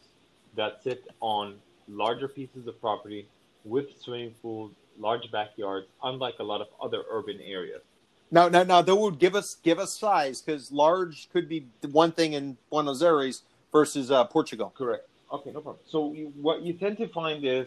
[0.54, 1.56] that sit on
[1.88, 3.26] larger pieces of property
[3.64, 7.82] with swimming pools, large backyards, unlike a lot of other urban areas.
[8.30, 12.12] Now, now, now, that would give us give us size because large could be one
[12.12, 14.72] thing in Buenos Aires versus uh, Portugal.
[14.78, 15.08] Correct.
[15.32, 15.82] Okay, no problem.
[15.88, 17.66] So you, what you tend to find is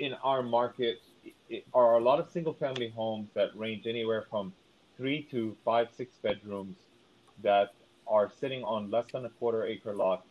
[0.00, 1.00] in our market
[1.48, 4.52] it, are a lot of single family homes that range anywhere from
[4.96, 6.76] three to five, six bedrooms
[7.42, 7.74] that
[8.06, 10.24] are sitting on less than a quarter acre lot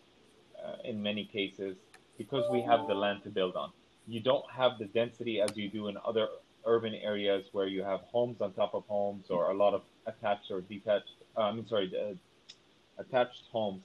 [0.63, 1.76] uh, in many cases
[2.18, 3.72] because we have the land to build on.
[4.07, 6.28] You don't have the density as you do in other
[6.66, 10.49] urban areas where you have homes on top of homes or a lot of attached
[10.49, 12.13] or detached, uh, I mean, sorry, uh,
[12.97, 13.84] attached homes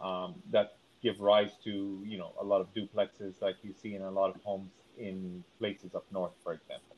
[0.00, 4.02] um, that give rise to, you know, a lot of duplexes like you see in
[4.02, 6.96] a lot of homes in places up north, for example.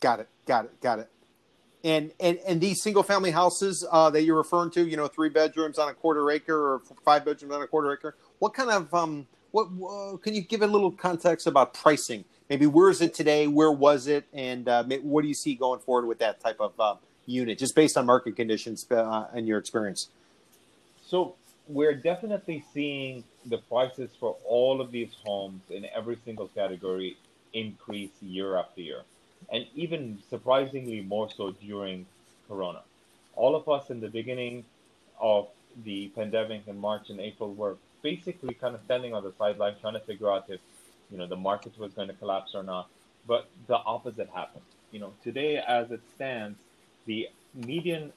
[0.00, 0.28] Got it.
[0.46, 0.80] Got it.
[0.80, 1.10] Got it.
[1.84, 5.28] And, and, and these single family houses uh, that you're referring to, you know, three
[5.28, 8.92] bedrooms on a quarter acre or five bedrooms on a quarter acre, what kind of
[8.94, 12.24] um, what uh, can you give a little context about pricing?
[12.50, 13.46] Maybe where is it today?
[13.46, 14.26] Where was it?
[14.32, 17.74] And uh, what do you see going forward with that type of uh, unit, just
[17.74, 20.08] based on market conditions uh, and your experience?
[21.06, 21.36] So
[21.68, 27.16] we're definitely seeing the prices for all of these homes in every single category
[27.52, 29.02] increase year after year,
[29.52, 32.06] and even surprisingly more so during
[32.48, 32.82] Corona.
[33.36, 34.64] All of us in the beginning
[35.20, 35.48] of
[35.84, 39.94] the pandemic in March and April were basically kind of standing on the sideline trying
[39.94, 40.60] to figure out if
[41.10, 42.88] you know the market was going to collapse or not.
[43.26, 44.64] But the opposite happened.
[44.92, 46.58] You know, today as it stands,
[47.06, 48.12] the median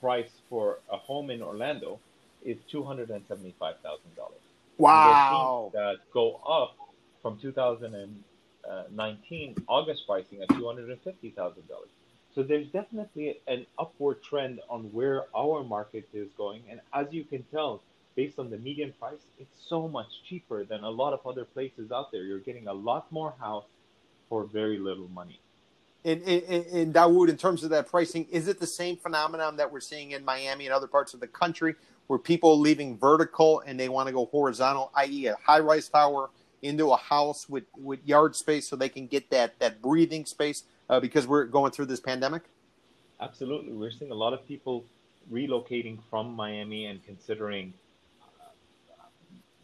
[0.00, 1.98] price for a home in Orlando
[2.44, 4.40] is two hundred and seventy-five thousand dollars.
[4.78, 5.70] Wow!
[5.74, 6.76] That go up
[7.20, 7.38] from
[8.64, 11.88] Uh, 2019 August pricing at two hundred and fifty thousand dollars.
[12.34, 17.24] So there's definitely an upward trend on where our market is going, and as you
[17.24, 17.80] can tell,
[18.14, 21.90] based on the median price, it's so much cheaper than a lot of other places
[21.90, 22.22] out there.
[22.22, 23.64] You're getting a lot more house
[24.28, 25.40] for very little money.
[26.04, 29.72] In, in, in Dawood, in terms of that pricing, is it the same phenomenon that
[29.72, 31.74] we're seeing in Miami and other parts of the country
[32.06, 36.30] where people leaving vertical and they want to go horizontal, i.e., a high rise tower
[36.62, 40.64] into a house with, with yard space so they can get that that breathing space
[40.88, 42.42] uh, because we're going through this pandemic?
[43.20, 44.84] Absolutely, we're seeing a lot of people
[45.32, 47.74] relocating from Miami and considering,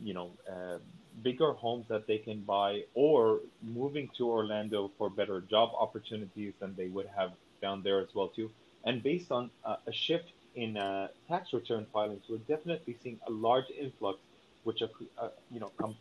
[0.02, 0.78] you know, uh,
[1.22, 6.74] bigger homes that they can buy or moving to Orlando for better job opportunities than
[6.76, 7.32] they would have
[7.62, 8.50] down there as well too.
[8.84, 13.30] And based on uh, a shift in uh, tax return filings, we're definitely seeing a
[13.30, 14.18] large influx,
[14.64, 15.96] which are, uh, you know com-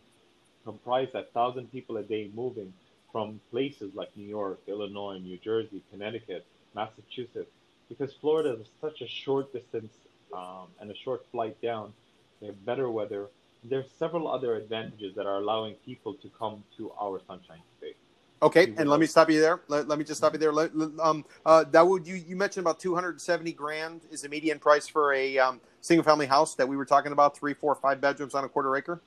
[0.64, 2.74] comprise a thousand people a day moving
[3.12, 6.46] from places like New York, Illinois, New Jersey, Connecticut,
[6.76, 7.52] Massachusetts,
[7.90, 9.94] because Florida is such a short distance
[10.36, 11.94] um, and a short flight down.
[12.42, 13.28] They have better weather.
[13.64, 17.96] There's several other advantages that are allowing people to come to our Sunshine State.
[18.42, 19.62] Okay, and let me stop you there.
[19.70, 20.52] Let, let me just stop you there.
[20.52, 25.14] Let, um, uh, Dawood, you, you mentioned about 270 grand is the median price for
[25.14, 28.44] a um, single family house that we were talking about, three, four, five bedrooms on
[28.44, 29.02] a quarter acre?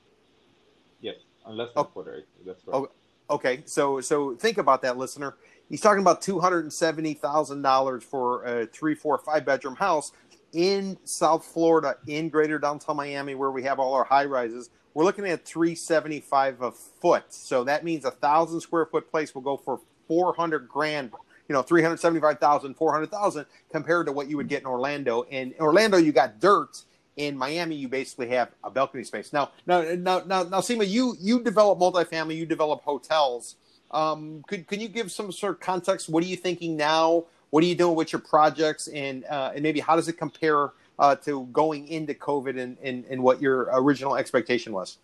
[1.01, 1.17] Yes,
[1.47, 1.83] unless oh.
[1.83, 2.27] quarter acre.
[2.45, 2.75] That's right.
[2.75, 2.89] Oh,
[3.29, 5.35] okay, so so think about that, listener.
[5.69, 9.75] He's talking about two hundred and seventy thousand dollars for a three, four, five bedroom
[9.75, 10.11] house
[10.53, 14.69] in South Florida, in Greater Downtown Miami, where we have all our high rises.
[14.93, 17.25] We're looking at three seventy five a foot.
[17.33, 21.11] So that means a thousand square foot place will go for four hundred grand.
[21.49, 25.23] You know, 375,000, 400,000 compared to what you would get in Orlando.
[25.31, 26.83] and In Orlando, you got dirt
[27.17, 29.33] in Miami, you basically have a balcony space.
[29.33, 33.55] Now, now, now, now, now, Seema, you you develop multifamily, you develop hotels.
[33.91, 36.09] Um, could can you give some sort of context?
[36.09, 37.25] What are you thinking now?
[37.49, 40.71] What are you doing with your projects, and uh, and maybe how does it compare
[40.99, 44.97] uh, to going into COVID and, and and what your original expectation was?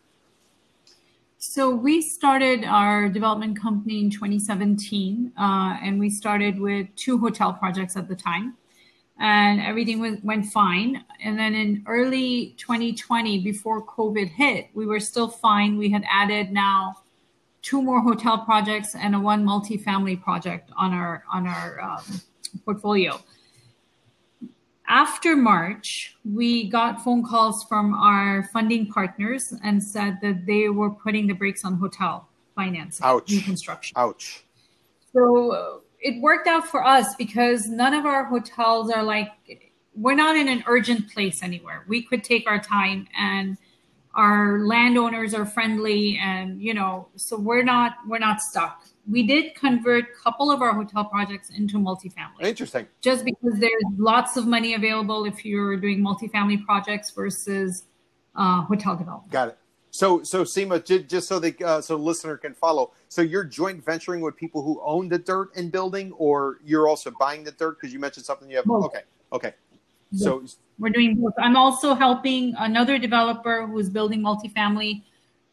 [1.39, 7.51] So we started our development company in 2017, uh, and we started with two hotel
[7.51, 8.55] projects at the time,
[9.19, 11.03] and everything went, went fine.
[11.23, 15.77] And then in early 2020, before COVID hit, we were still fine.
[15.77, 17.03] We had added now
[17.61, 22.03] two more hotel projects and a one multifamily project on our on our um,
[22.65, 23.19] portfolio.
[24.87, 30.91] After March, we got phone calls from our funding partners and said that they were
[30.91, 33.29] putting the brakes on hotel financing, Ouch.
[33.29, 33.93] new construction.
[33.97, 34.43] Ouch.
[35.13, 39.31] So it worked out for us because none of our hotels are like
[39.95, 41.85] we're not in an urgent place anywhere.
[41.87, 43.57] We could take our time and
[44.15, 48.83] our landowners are friendly and you know so we're not we're not stuck.
[49.09, 52.41] We did convert a couple of our hotel projects into multifamily.
[52.41, 52.87] Interesting.
[53.01, 57.83] Just because there's lots of money available if you're doing multifamily projects versus
[58.35, 59.31] uh, hotel development.
[59.31, 59.57] Got it
[59.93, 63.85] so so Seema, just so the uh, so the listener can follow so you're joint
[63.85, 67.77] venturing with people who own the dirt and building or you're also buying the dirt
[67.79, 68.85] because you mentioned something you have Both.
[68.85, 69.53] okay okay
[70.15, 70.43] so
[70.79, 71.33] we're doing both.
[71.37, 75.03] I'm also helping another developer who's building multifamily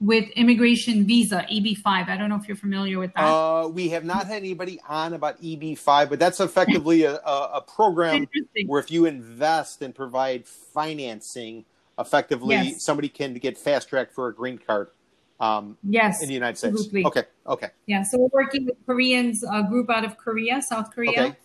[0.00, 2.08] with immigration visa EB5.
[2.08, 3.24] I don't know if you're familiar with that.
[3.24, 7.64] Uh, we have not had anybody on about EB5, but that's effectively a, a, a
[7.66, 8.26] program
[8.66, 11.64] where if you invest and provide financing,
[12.00, 12.84] effectively yes.
[12.84, 14.88] somebody can get fast tracked for a green card.
[15.38, 16.74] Um, yes, in the United States.
[16.74, 17.04] Absolutely.
[17.06, 17.22] Okay.
[17.46, 17.68] Okay.
[17.86, 18.02] Yeah.
[18.02, 21.10] So we're working with Koreans, a group out of Korea, South Korea.
[21.10, 21.36] Okay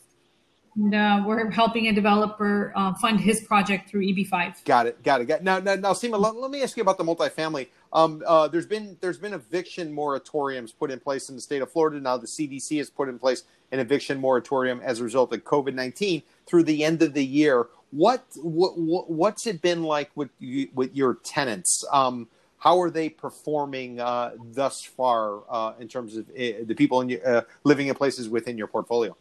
[0.75, 4.65] and uh, we're helping a developer uh, fund his project through EB5.
[4.65, 5.01] Got it.
[5.03, 5.25] Got it.
[5.25, 5.43] Got it.
[5.43, 7.67] Now, now, now, Seema, let, let, me ask you about the multifamily.
[7.93, 11.71] Um, uh, there's been there's been eviction moratoriums put in place in the state of
[11.71, 11.99] Florida.
[11.99, 15.73] Now the CDC has put in place an eviction moratorium as a result of COVID
[15.73, 17.67] nineteen through the end of the year.
[17.95, 21.85] What what, what what's it been like with you, with your tenants?
[21.91, 22.27] Um,
[22.57, 27.09] how are they performing uh, thus far uh, in terms of uh, the people in
[27.09, 29.15] your, living in places within your portfolio?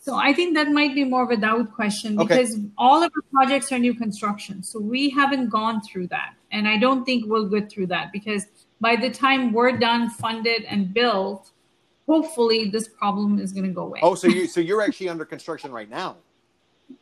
[0.00, 2.64] So I think that might be more of a Dawood question because okay.
[2.78, 4.62] all of our projects are new construction.
[4.62, 6.34] So we haven't gone through that.
[6.52, 8.46] And I don't think we'll go through that because
[8.80, 11.50] by the time we're done, funded, and built,
[12.06, 14.00] hopefully this problem is going to go away.
[14.02, 16.16] Oh, so you so you're actually under construction right now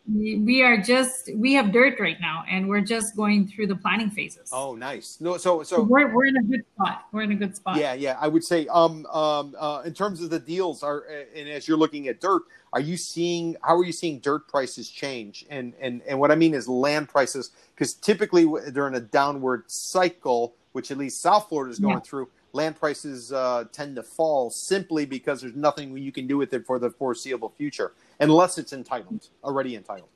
[0.06, 4.10] we are just we have dirt right now and we're just going through the planning
[4.10, 4.50] phases.
[4.52, 5.18] Oh nice.
[5.20, 7.06] No so so we're, we're in a good spot.
[7.10, 7.78] We're in a good spot.
[7.78, 8.16] Yeah yeah.
[8.20, 11.04] I would say um um uh, in terms of the deals are
[11.34, 14.90] and as you're looking at dirt are you seeing how are you seeing dirt prices
[14.90, 15.46] change?
[15.48, 20.54] And and and what i mean is land prices because typically during a downward cycle
[20.72, 22.00] which at least south florida is going yeah.
[22.00, 26.54] through land prices uh, tend to fall simply because there's nothing you can do with
[26.54, 30.08] it for the foreseeable future unless it's entitled, already entitled.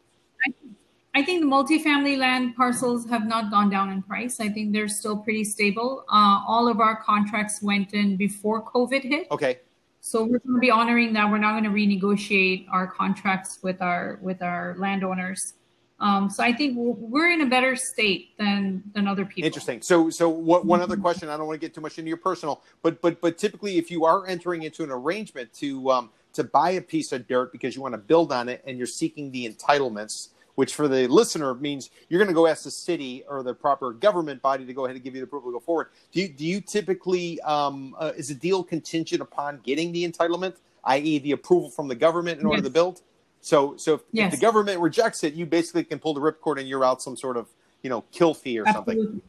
[1.15, 4.39] I, think the multifamily land parcels have not gone down in price.
[4.39, 6.05] I think they're still pretty stable.
[6.09, 9.27] Uh, all of our contracts went in before COVID hit.
[9.33, 9.59] Okay.
[10.01, 11.29] So we're going to be honoring that.
[11.29, 15.55] We're not going to renegotiate our contracts with our with our landowners.
[16.01, 19.47] Um, so I think we're in a better state than than other people.
[19.47, 19.83] Interesting.
[19.83, 21.29] So so what, one other question.
[21.29, 23.91] I don't want to get too much into your personal, but but but typically, if
[23.91, 27.75] you are entering into an arrangement to um, to buy a piece of dirt because
[27.75, 31.55] you want to build on it and you're seeking the entitlements, which for the listener
[31.55, 34.85] means you're going to go ask the city or the proper government body to go
[34.85, 35.89] ahead and give you the approval to go forward.
[36.13, 40.55] Do you, do you typically um, uh, is a deal contingent upon getting the entitlement,
[40.85, 43.03] i.e., the approval from the government in order to build?
[43.41, 44.33] So, so if, yes.
[44.33, 47.17] if, the government rejects it, you basically can pull the ripcord and you're out some
[47.17, 47.47] sort of,
[47.83, 48.95] you know, kill fee or Absolutely.
[49.05, 49.23] something.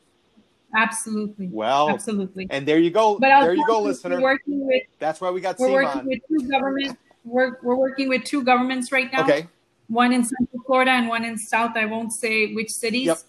[0.76, 1.48] Absolutely.
[1.48, 2.48] Well, absolutely.
[2.50, 3.18] And there you go.
[3.18, 4.22] But there you go, listener.
[4.22, 5.58] Working with, That's why we got.
[5.58, 6.06] We're working on.
[6.06, 6.96] with two governments.
[7.26, 9.24] We're we're working with two governments right now.
[9.24, 9.48] Okay.
[9.88, 11.76] One in Central Florida and one in South.
[11.76, 13.08] I won't say which cities.
[13.08, 13.20] Yep.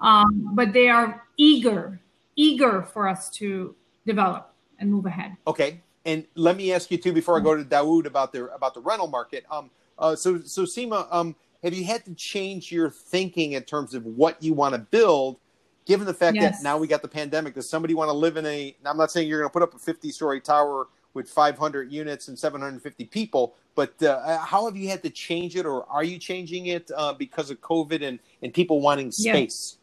[0.00, 2.00] Um, but they are eager,
[2.36, 3.74] eager for us to
[4.06, 5.36] develop and move ahead.
[5.46, 5.80] Okay.
[6.04, 8.80] And let me ask you too before I go to Dawood about the about the
[8.80, 9.44] rental market.
[9.50, 13.94] Um, uh, so, so Seema, um, have you had to change your thinking in terms
[13.94, 15.38] of what you want to build,
[15.86, 16.58] given the fact yes.
[16.58, 17.54] that now we got the pandemic?
[17.54, 18.76] Does somebody want to live in a?
[18.84, 22.28] I'm not saying you're going to put up a 50 story tower with 500 units
[22.28, 26.18] and 750 people, but uh, how have you had to change it, or are you
[26.18, 29.78] changing it uh, because of COVID and and people wanting space?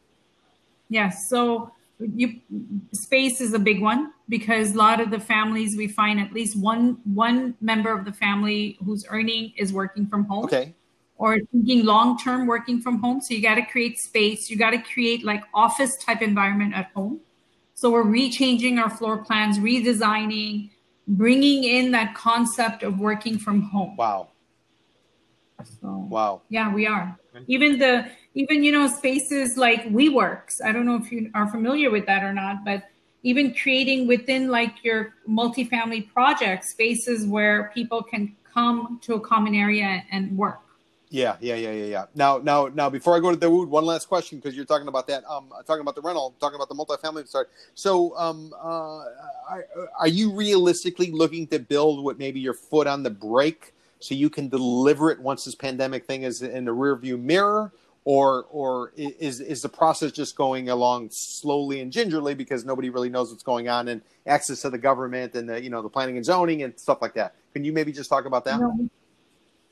[0.90, 1.16] Yes.
[1.16, 1.30] yes.
[1.30, 1.72] So
[2.16, 2.40] you
[2.94, 6.58] space is a big one because a lot of the families we find at least
[6.58, 10.74] one one member of the family who's earning is working from home okay.
[11.18, 13.22] or thinking long term working from home.
[13.22, 14.50] So you got to create space.
[14.50, 17.20] You got to create like office type environment at home.
[17.74, 20.70] So we're rechanging our floor plans redesigning
[21.08, 23.96] bringing in that concept of working from home.
[23.98, 24.30] Wow.
[25.82, 26.42] So wow.
[26.50, 27.18] yeah we are.
[27.48, 30.64] Even the even you know spaces like WeWorks.
[30.64, 32.84] I don't know if you are familiar with that or not, but
[33.24, 39.56] even creating within like your multifamily project spaces where people can come to a common
[39.56, 40.60] area and work.
[41.10, 42.06] Yeah, yeah, yeah, yeah, yeah.
[42.16, 45.08] Now, now, now, before I go to Dawood, one last question because you're talking about
[45.08, 45.26] that.
[45.30, 47.28] Um, talking about the rental, talking about the multifamily.
[47.28, 47.48] Sorry.
[47.76, 49.04] So, um, uh,
[49.50, 49.68] are,
[50.00, 54.30] are you realistically looking to build what maybe your foot on the brake so you
[54.30, 57.74] can deliver it once this pandemic thing is in the rearview mirror,
[58.04, 63.10] or or is is the process just going along slowly and gingerly because nobody really
[63.10, 66.18] knows what's going on and access to the government and the you know the planning
[66.18, 67.36] and zoning and stuff like that?
[67.54, 68.60] Can you maybe just talk about that?
[68.60, 68.90] No.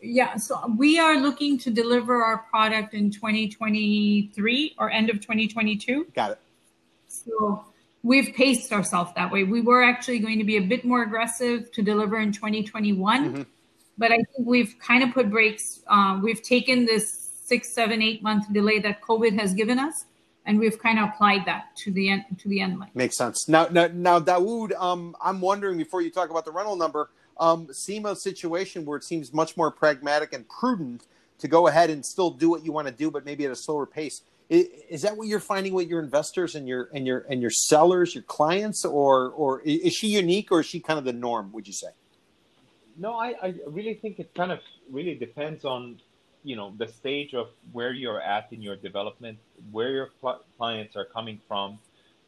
[0.02, 6.08] Yeah, so we are looking to deliver our product in 2023 or end of 2022.
[6.16, 6.40] Got it.
[7.08, 7.66] So
[8.02, 9.44] we've paced ourselves that way.
[9.44, 13.42] We were actually going to be a bit more aggressive to deliver in 2021, mm-hmm.
[13.98, 15.82] but I think we've kind of put brakes.
[15.88, 20.06] Um, we've taken this six, seven, eight month delay that COVID has given us.
[20.46, 22.90] And we've kind of applied that to the end to the end line.
[22.96, 23.50] Makes sense.
[23.50, 27.68] Now, now, now Dawood, um, I'm wondering before you talk about the rental number, um,
[27.68, 31.06] Seema's situation where it seems much more pragmatic and prudent
[31.40, 33.56] to go ahead and still do what you want to do, but maybe at a
[33.56, 34.22] slower pace.
[34.50, 37.52] Is, is, that what you're finding with your investors and your and your and your
[37.52, 41.52] sellers, your clients, or or is she unique or is she kind of the norm?
[41.52, 41.90] Would you say?
[42.98, 46.02] No, I, I really think it kind of really depends on
[46.44, 49.38] you know the stage of where you're at in your development,
[49.72, 51.80] where your cl- clients are coming from,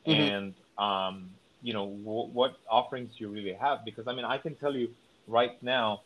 [0.05, 0.12] mm-hmm.
[0.12, 1.30] and um,
[1.62, 3.86] you know w- what offerings you really have.
[3.86, 4.89] Because I mean, I can tell you
[5.28, 6.01] right now,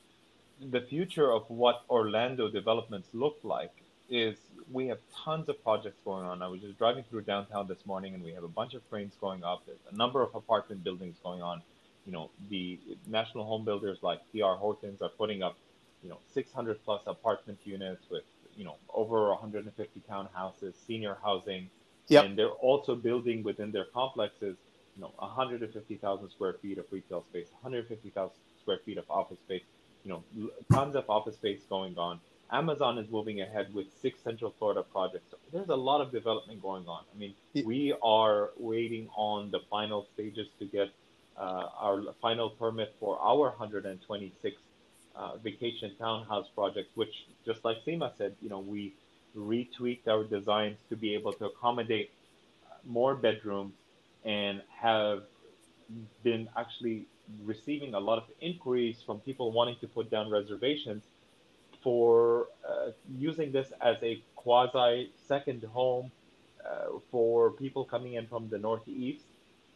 [0.62, 3.72] the future of what Orlando developments look like
[4.10, 4.38] is
[4.72, 6.42] we have tons of projects going on.
[6.42, 9.14] I was just driving through downtown this morning, and we have a bunch of cranes
[9.20, 9.64] going up.
[9.66, 11.62] There's a number of apartment buildings going on.
[12.06, 14.56] You know, the national home builders like D.R.
[14.56, 15.58] Hortons are putting up
[16.04, 18.24] you know 600 plus apartment units with
[18.56, 21.70] you know over 150 townhouses, senior housing,
[22.08, 22.26] yep.
[22.26, 24.56] and they're also building within their complexes
[24.96, 28.32] you know 150,000 square feet of retail space, 150,000
[28.62, 29.64] square feet of office space,
[30.04, 30.24] you know
[30.72, 32.20] tons of office space going on.
[32.52, 35.32] Amazon is moving ahead with six Central Florida projects.
[35.32, 37.04] So there's a lot of development going on.
[37.14, 37.34] I mean,
[37.66, 40.90] we are waiting on the final stages to get
[41.38, 44.62] uh, our final permit for our 126
[45.16, 48.94] uh, vacation townhouse projects, which just like Seema said, you know, we
[49.38, 52.12] retweaked our designs to be able to accommodate
[52.86, 53.74] more bedrooms
[54.24, 55.24] and have
[56.24, 57.06] been actually
[57.44, 61.04] receiving a lot of inquiries from people wanting to put down reservations
[61.82, 66.12] for uh, using this as a quasi second home
[66.66, 69.26] uh, for people coming in from the northeast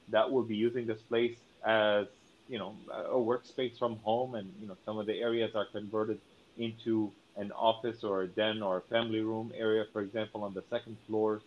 [0.10, 2.08] that will be using this place as
[2.50, 6.22] you know a workspace from home, and you know some of the areas are converted
[6.58, 10.64] into an office or a den or a family room area, for example, on the
[10.70, 11.42] second floor,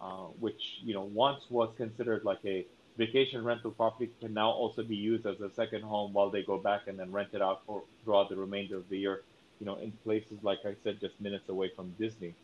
[0.00, 4.82] uh, which you know once was considered like a vacation rental property can now also
[4.82, 7.62] be used as a second home while they go back and then rent it out
[7.66, 9.22] for throughout the remainder of the year.
[9.60, 12.36] You know, in places like I said, just minutes away from Disney.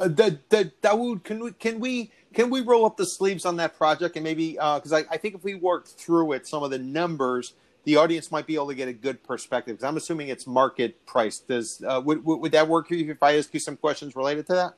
[0.00, 3.56] Uh, the, the, Dawood, can we can we can we roll up the sleeves on
[3.56, 6.62] that project and maybe because uh, I, I think if we work through it, some
[6.62, 7.52] of the numbers,
[7.84, 9.76] the audience might be able to get a good perspective.
[9.76, 11.38] Because I'm assuming it's market price.
[11.38, 14.74] Does uh, would, would that work if I ask you some questions related to that?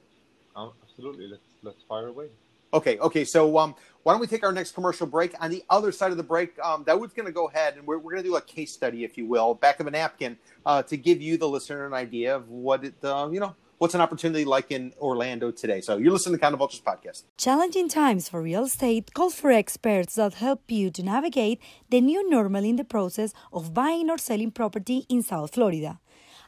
[0.56, 1.28] Oh, absolutely.
[1.28, 2.26] Let's let's fire away.
[2.74, 3.24] Okay, okay.
[3.24, 5.34] So um, why don't we take our next commercial break?
[5.40, 7.98] On the other side of the break, um, Dawood's going to go ahead and we're,
[7.98, 10.82] we're going to do a case study, if you will, back of a napkin, uh,
[10.84, 14.00] to give you, the listener, an idea of what it, uh, you know, what's an
[14.00, 15.80] opportunity like in Orlando today.
[15.80, 17.24] So you're listening to Condo Vultures podcast.
[17.36, 21.60] Challenging times for real estate call for experts that help you to navigate
[21.90, 25.98] the new normal in the process of buying or selling property in South Florida.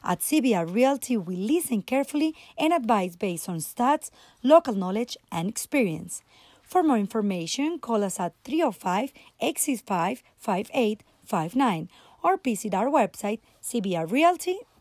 [0.01, 4.11] At CBR Realty, we listen carefully and advise based on stats,
[4.41, 6.21] local knowledge, and experience.
[6.63, 9.11] For more information, call us at 305
[9.41, 11.89] 865 5859
[12.23, 14.74] or visit our website, cbrrealty.com.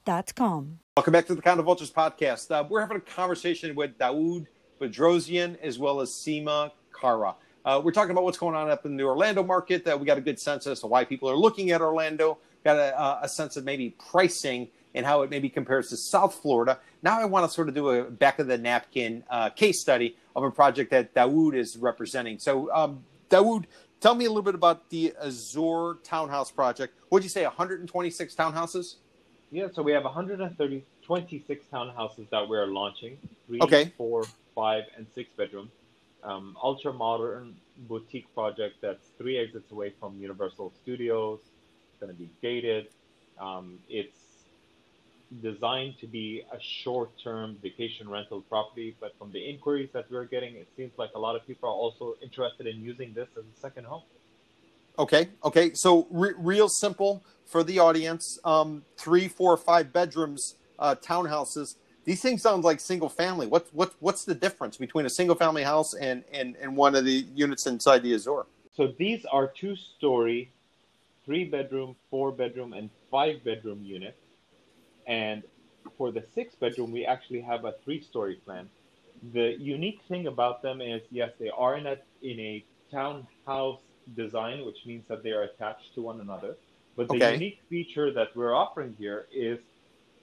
[0.96, 2.50] Welcome back to the Condo Vultures podcast.
[2.50, 4.46] Uh, we're having a conversation with Dawood
[4.78, 7.34] Bedrosian as well as Seema Kara.
[7.64, 9.86] Uh, we're talking about what's going on up in the Orlando market.
[9.86, 12.38] That we got a good sense as to why people are looking at Orlando.
[12.64, 16.78] Got a, a sense of maybe pricing and how it maybe compares to South Florida.
[17.02, 20.16] Now I want to sort of do a back of the napkin uh, case study
[20.36, 22.38] of a project that Dawood is representing.
[22.38, 23.64] So, um, Dawood,
[24.00, 26.94] tell me a little bit about the Azure Townhouse project.
[27.08, 28.96] What'd you say, 126 townhouses?
[29.54, 33.16] Yeah, so we have 130, 26 townhouses that we're launching.
[33.46, 33.92] Three, okay.
[33.96, 35.70] four, five, and six bedroom.
[36.24, 37.54] Um, ultra modern
[37.88, 41.38] boutique project that's three exits away from Universal Studios.
[41.38, 42.88] It's going to be gated.
[43.38, 44.18] Um, it's
[45.40, 50.56] designed to be a short-term vacation rental property, but from the inquiries that we're getting,
[50.56, 53.60] it seems like a lot of people are also interested in using this as a
[53.60, 54.02] second home.
[54.98, 55.74] Okay, okay.
[55.74, 61.76] So re- real simple for the audience: um, three, four, five bedrooms, uh, townhouses.
[62.04, 63.46] These things sound like single family.
[63.46, 67.04] What what what's the difference between a single family house and and and one of
[67.04, 68.46] the units inside the Azure?
[68.76, 70.50] So these are two story,
[71.24, 74.18] three bedroom, four bedroom, and five bedroom units
[75.06, 75.42] and
[75.96, 78.68] for the six bedroom, we actually have a three story plan.
[79.32, 83.80] The unique thing about them is, yes, they are in a, in a townhouse
[84.16, 86.56] design, which means that they are attached to one another.
[86.96, 87.32] But the okay.
[87.34, 89.58] unique feature that we're offering here is,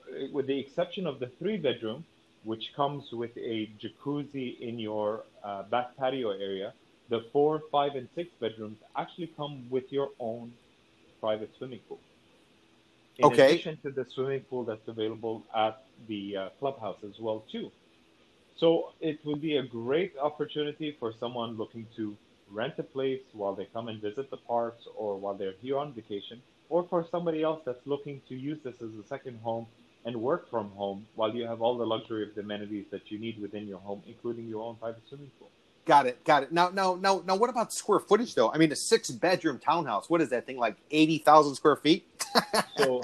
[0.10, 2.06] uh, with the exception of the three bedroom,
[2.44, 6.74] which comes with a jacuzzi in your uh, back patio area,
[7.10, 10.54] the four, five, and six bedrooms actually come with your own
[11.20, 12.00] private swimming pool
[13.22, 13.54] in okay.
[13.54, 17.72] addition to the swimming pool that's available at the uh, clubhouse as well too.
[18.58, 22.16] So it would be a great opportunity for someone looking to
[22.52, 25.94] rent a place while they come and visit the parks or while they're here on
[25.94, 29.66] vacation, or for somebody else that's looking to use this as a second home
[30.06, 33.20] and work from home while you have all the luxury of the amenities that you
[33.20, 35.50] need within your home, including your own private swimming pool.
[35.86, 36.24] Got it.
[36.24, 36.52] Got it.
[36.52, 38.52] Now, now, now, now, what about square footage though?
[38.52, 40.10] I mean, a six-bedroom townhouse.
[40.10, 40.78] What is that thing like?
[40.92, 42.08] Eighty thousand square feet?
[42.78, 43.02] so,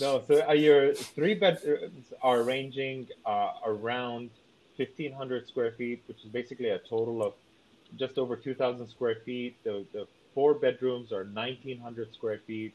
[0.00, 0.22] no.
[0.28, 4.30] So uh, your three bedrooms are ranging uh, around
[4.76, 7.32] fifteen hundred square feet, which is basically a total of
[7.96, 9.56] just over two thousand square feet.
[9.64, 12.74] The the four bedrooms are nineteen hundred square feet.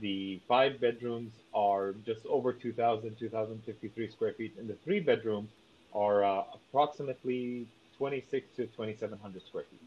[0.00, 5.48] The five bedrooms are just over 2,000, 2,053 square feet, and the three bedrooms
[5.94, 7.66] are uh, approximately
[7.96, 9.80] 26 to 2,700 square feet.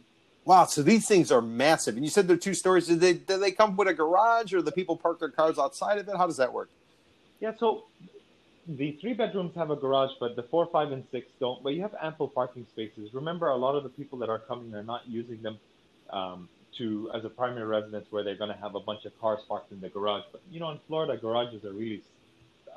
[0.46, 1.96] Wow, so these things are massive.
[1.96, 2.88] And you said they're two stories.
[2.88, 6.00] Do they, do they come with a garage or the people park their cars outside
[6.00, 6.18] of it?
[6.18, 6.70] How does that work?
[7.40, 7.84] Yeah, so
[8.78, 11.64] the three bedrooms have a garage, but the four, five, and six don't.
[11.64, 13.14] But you have ample parking spaces.
[13.14, 15.60] Remember, a lot of the people that are coming are not using them
[16.12, 19.40] um, to as a primary residence where they're going to have a bunch of cars
[19.48, 20.24] parked in the garage.
[20.32, 22.04] But you know, in Florida, garages are really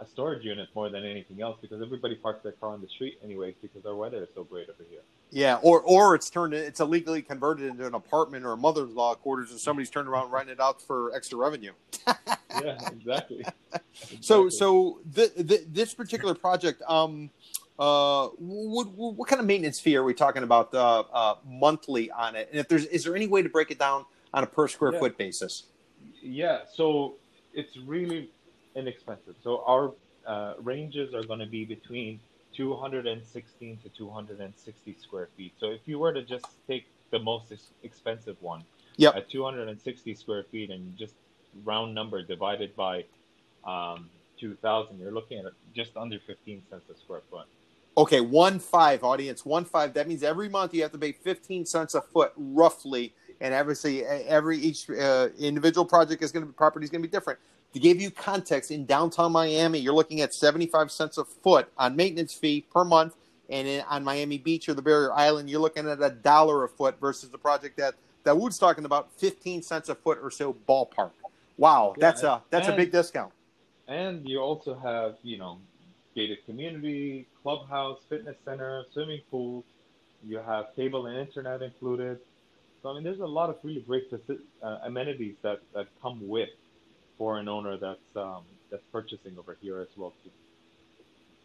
[0.01, 3.18] a storage unit more than anything else because everybody parks their car on the street
[3.22, 5.03] anyways because our weather is so great over here.
[5.35, 9.51] Yeah, or or it's turned it's illegally converted into an apartment or a mother-in-law quarters,
[9.51, 11.72] and somebody's turned around renting it out for extra revenue.
[12.07, 13.41] yeah, exactly.
[13.41, 14.18] exactly.
[14.20, 17.30] So so the, the, this particular project, um,
[17.78, 22.37] uh, what, what kind of maintenance fee are we talking about uh, uh, monthly on
[22.37, 22.49] it?
[22.51, 24.05] And if there's is there any way to break it down
[24.35, 24.99] on a per square yeah.
[24.99, 25.64] foot basis?
[26.20, 27.14] Yeah, so
[27.55, 28.28] it's really
[28.76, 29.37] inexpensive.
[29.43, 29.93] So our
[30.26, 32.20] uh, ranges are going to be between
[32.55, 35.53] 216 to 260 square feet.
[35.59, 38.65] So if you were to just take the most ex- expensive one
[38.97, 39.17] yep.
[39.17, 41.15] at 260 square feet and just
[41.65, 43.05] round number divided by
[43.65, 47.47] um, 2,000, you're looking at just under 15 cents a square foot.
[47.97, 49.93] Okay, one five audience, one five.
[49.93, 53.13] That means every month you have to pay 15 cents a foot, roughly.
[53.39, 57.09] And obviously, every each uh, individual project is going to be property is going to
[57.09, 57.39] be different.
[57.73, 61.97] To give you context, in downtown Miami, you're looking at 75 cents a foot on
[61.97, 63.14] maintenance fee per month.
[63.49, 66.68] and in, on Miami Beach or the Barrier Island, you're looking at a dollar a
[66.68, 67.95] foot versus the project that
[68.25, 71.11] Dawood's talking about, 15 cents a foot or so ballpark.
[71.57, 73.33] Wow, Yeah, that's a that's a big discount.
[73.89, 75.59] And you also have, you know,
[76.14, 79.64] gated community, clubhouse, fitness center, swimming pool.
[80.25, 82.20] You have cable and internet included.
[82.83, 86.49] So I mean, there's a lot of really great uh, amenities that, that come with
[87.23, 90.31] for an owner that's um, that's purchasing over here as well too.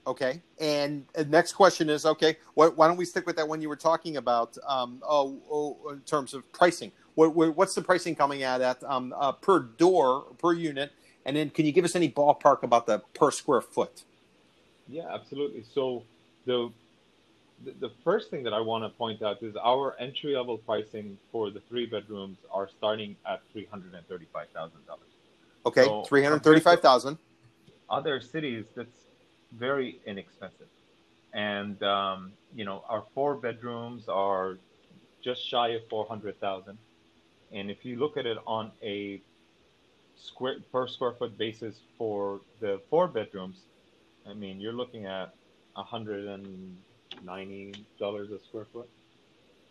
[0.07, 2.37] Okay, and uh, next question is okay.
[2.55, 4.57] What, why don't we stick with that one you were talking about?
[4.67, 8.83] Um, oh, oh, in terms of pricing, what, what, what's the pricing coming out at
[8.85, 10.93] um, uh, per door per unit?
[11.27, 14.01] And then, can you give us any ballpark about the per square foot?
[14.87, 15.63] Yeah, absolutely.
[15.75, 16.01] So
[16.47, 16.71] the
[17.63, 21.19] the, the first thing that I want to point out is our entry level pricing
[21.31, 25.03] for the three bedrooms are starting at three hundred and thirty five thousand dollars.
[25.67, 27.17] Okay, So, three hundred thirty-five thousand.
[27.89, 28.99] other cities that's
[29.65, 30.67] very inexpensive
[31.33, 34.57] and um, you know our four bedrooms are
[35.23, 36.77] just shy of 400000
[37.53, 39.21] and if you look at it on a
[40.15, 43.57] square per square foot basis for the four bedrooms
[44.29, 45.33] i mean you're looking at
[45.77, 46.75] $190
[48.35, 48.89] a square foot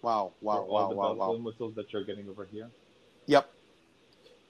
[0.03, 1.35] Wow, wow, for all wow, the wow, bells wow.
[1.35, 2.69] and whistles that you're getting over here
[3.27, 3.51] Yep.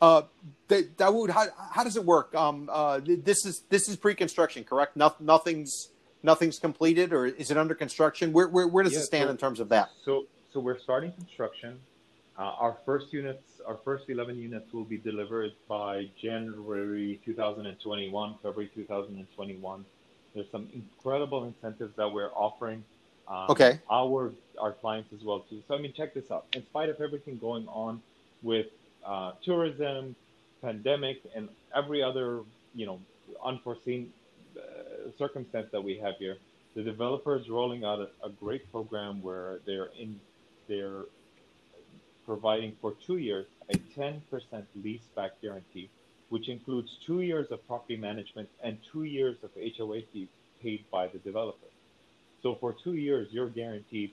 [0.01, 0.23] Uh,
[0.69, 2.35] Da- Dawood, how, how does it work?
[2.35, 4.97] Um, uh, this is this is pre-construction, correct?
[4.97, 5.89] No, nothing's
[6.23, 8.33] nothing's completed, or is it under construction?
[8.33, 9.91] Where where, where does Yeah, it stand so- in terms of that?
[10.05, 11.79] So, so we're starting construction.
[12.39, 18.71] Uh, our first units, our first 11 units will be delivered by January 2021, February
[18.75, 19.85] 2021.
[20.35, 22.85] There's some incredible incentives that we're offering.
[23.29, 23.81] Um, Okay.
[23.91, 25.63] Our our clients as well too.
[25.69, 26.47] So I mean, check this out.
[26.55, 28.03] In spite of everything going on
[28.43, 28.67] with
[29.07, 30.15] uh, tourism,
[30.63, 32.41] pandemic, and every other
[32.75, 33.01] you know
[33.45, 34.13] unforeseen
[34.57, 36.37] uh, circumstance that we have here,
[36.75, 40.21] the developer is rolling out a, a great program where they're in
[40.69, 41.05] they're
[42.25, 44.21] providing for two years a 10%
[44.83, 45.89] lease back guarantee,
[46.29, 50.29] which includes two years of property management and two years of HOA fee
[50.63, 51.67] paid by the developer.
[52.43, 54.13] So for two years, you're guaranteed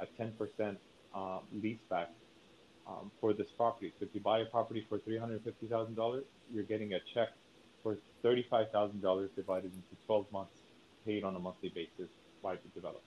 [0.00, 0.76] a 10%
[1.14, 2.10] uh, lease back
[2.88, 3.92] um, for this property.
[3.98, 6.22] So if you buy a property for $350,000,
[6.52, 7.28] you're getting a check
[7.82, 10.56] for $35,000 divided into 12 months,
[11.04, 12.10] paid on a monthly basis
[12.42, 13.00] by the developer.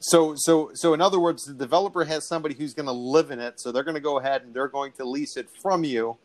[0.00, 3.40] So so so in other words, the developer has somebody who's going to live in
[3.40, 6.18] it, so they're going to go ahead and they're going to lease it from you,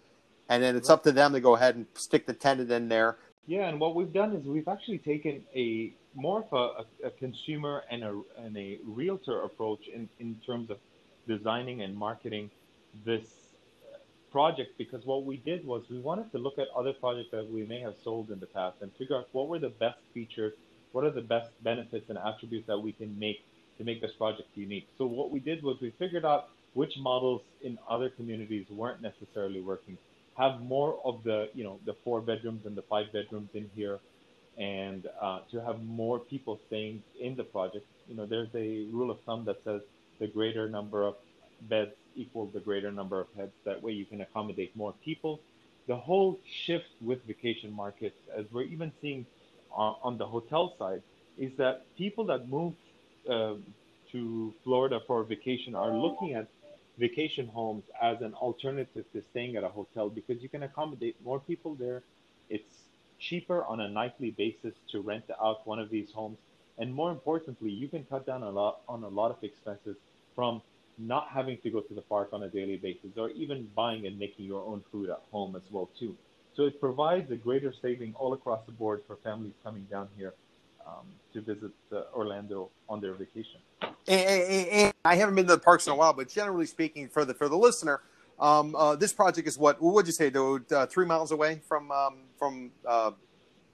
[0.49, 3.17] and then it's up to them to go ahead and stick the tenant in there.
[3.47, 7.83] Yeah, and what we've done is we've actually taken a more of a, a, consumer
[7.89, 10.77] and a and a realtor approach in, in terms of
[11.33, 12.49] designing and marketing
[13.05, 13.97] this uh,
[14.31, 17.65] project because what we did was we wanted to look at other projects that we
[17.65, 20.53] may have sold in the past and figure out what were the best features,
[20.91, 23.39] what are the best benefits and attributes that we can make
[23.77, 24.87] to make this project unique.
[24.97, 29.61] So what we did was we figured out which models in other communities weren't necessarily
[29.61, 29.97] working
[30.39, 33.99] have more of the you know the four bedrooms and the five bedrooms in here
[34.57, 39.11] and uh, to have more people staying in the project you know there's a rule
[39.11, 39.81] of thumb that says
[40.19, 41.15] the greater number of
[41.61, 43.53] beds equals the greater number of heads.
[43.65, 45.39] That way you can accommodate more people.
[45.87, 49.25] The whole shift with vacation markets as we're even seeing
[49.71, 51.01] uh, on the hotel side
[51.37, 52.73] is that people that move
[53.29, 53.53] uh,
[54.11, 56.47] to Florida for vacation are looking at
[56.97, 61.39] vacation homes as an alternative to staying at a hotel because you can accommodate more
[61.39, 62.01] people there.
[62.49, 62.75] It's
[63.19, 66.37] cheaper on a nightly basis to rent out one of these homes,
[66.77, 69.95] and more importantly, you can cut down a lot on a lot of expenses
[70.39, 70.61] from
[70.97, 74.17] not having to go to the park on a daily basis or even buying and
[74.17, 76.15] making your own food at home as well too.
[76.55, 80.33] So it provides a greater saving all across the board for families coming down here
[80.87, 83.59] um, to visit uh, Orlando on their vacation.
[83.81, 87.07] And, and- and I haven't been to the parks in a while, but generally speaking,
[87.09, 88.01] for the for the listener,
[88.39, 90.59] um, uh, this project is what would you say, though?
[90.71, 93.11] Uh, three miles away from um, from uh,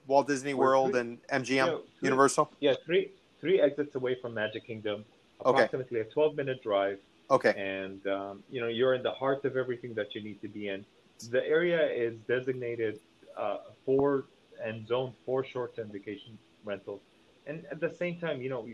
[0.07, 2.49] Walt Disney World three- and MGM yeah, three- Universal.
[2.59, 3.11] Yeah, three
[3.41, 5.05] three exits away from Magic Kingdom,
[5.43, 5.49] Okay.
[5.63, 6.99] approximately a 12 minute drive,
[7.31, 10.47] Okay, and um, you know you're in the heart of everything that you need to
[10.47, 10.85] be in.
[11.31, 12.99] The area is designated
[13.37, 14.25] uh, for
[14.63, 17.01] and zoned for short-term vacation rentals,
[17.47, 18.67] and at the same time, you know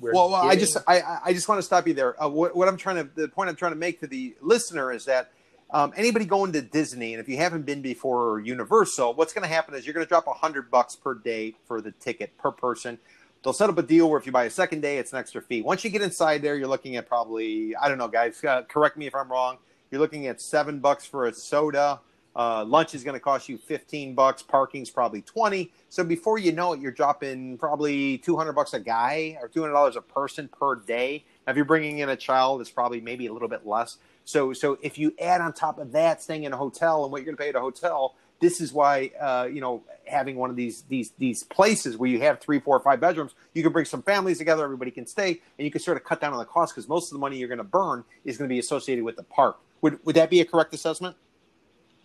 [0.00, 2.20] we're well, well I just I, I- I just want to stop you there.
[2.22, 4.92] Uh, what, what I'm trying to the point I'm trying to make to the listener
[4.92, 5.32] is that
[5.70, 9.42] um, anybody going to Disney, and if you haven't been before or Universal, what's going
[9.42, 12.38] to happen is you're going to drop a hundred bucks per day for the ticket
[12.38, 12.98] per person.
[13.46, 15.40] They'll set up a deal where if you buy a second day, it's an extra
[15.40, 15.62] fee.
[15.62, 18.42] Once you get inside there, you're looking at probably I don't know, guys.
[18.42, 19.58] Uh, correct me if I'm wrong.
[19.92, 22.00] You're looking at seven bucks for a soda,
[22.34, 24.42] Uh, lunch is going to cost you 15 bucks.
[24.42, 25.72] Parking's probably 20.
[25.90, 29.94] So before you know it, you're dropping probably 200 bucks a guy or 200 dollars
[29.94, 31.24] a person per day.
[31.46, 33.98] Now, if you're bringing in a child, it's probably maybe a little bit less.
[34.24, 37.18] So, so if you add on top of that, staying in a hotel and what
[37.18, 40.50] you're going to pay at a hotel, this is why uh, you know having one
[40.50, 43.84] of these these these places where you have three, four, five bedrooms, you can bring
[43.84, 46.44] some families together, everybody can stay, and you can sort of cut down on the
[46.44, 49.04] cost because most of the money you're going to burn is going to be associated
[49.04, 49.58] with the park.
[49.82, 51.16] Would would that be a correct assessment?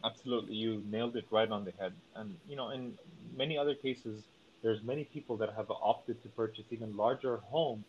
[0.03, 1.93] Absolutely, you nailed it right on the head.
[2.15, 2.97] And you know, in
[3.35, 4.23] many other cases,
[4.63, 7.85] there's many people that have opted to purchase even larger homes,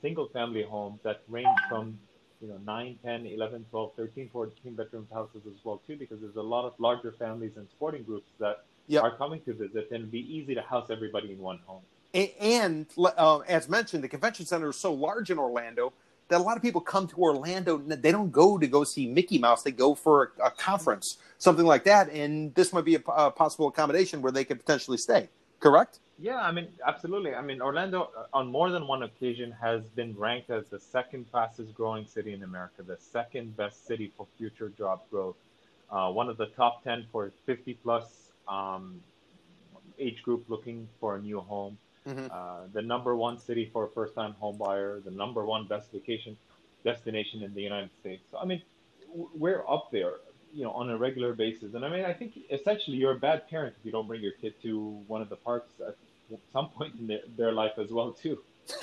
[0.00, 1.98] single family homes that range from
[2.42, 6.36] you know 9 10 11 12 13 14 bedroom houses as well too because there's
[6.36, 9.02] a lot of larger families and sporting groups that yep.
[9.02, 11.82] are coming to visit and it'd be easy to house everybody in one home
[12.14, 15.92] and, uh, as mentioned the convention center is so large in orlando
[16.28, 17.78] that a lot of people come to Orlando.
[17.78, 19.62] They don't go to go see Mickey Mouse.
[19.62, 22.08] They go for a, a conference, something like that.
[22.10, 25.28] And this might be a, a, possible accommodation where they could potentially stay.
[25.60, 26.00] Correct?
[26.22, 27.34] Yeah, I mean, absolutely.
[27.34, 31.26] I mean, Orlando, uh, on more than one occasion, has been ranked as the second
[31.32, 35.34] fastest growing city in America, the second best city for future job growth,
[35.90, 38.04] uh, one of the top 10 for 50 plus
[38.46, 39.00] um,
[39.98, 41.76] age group looking for a new home.
[42.06, 42.26] Mm-hmm.
[42.30, 46.36] Uh, the number one city for a first-time home buyer, the number one best vacation
[46.84, 48.22] destination in the United States.
[48.30, 48.62] So, I mean,
[49.12, 50.14] we're up there,
[50.54, 51.74] you know, on a regular basis.
[51.74, 54.34] And I mean, I think essentially you're a bad parent if you don't bring your
[54.40, 55.72] kid to one of the parks
[56.32, 58.38] at some point in their, their life as well, too.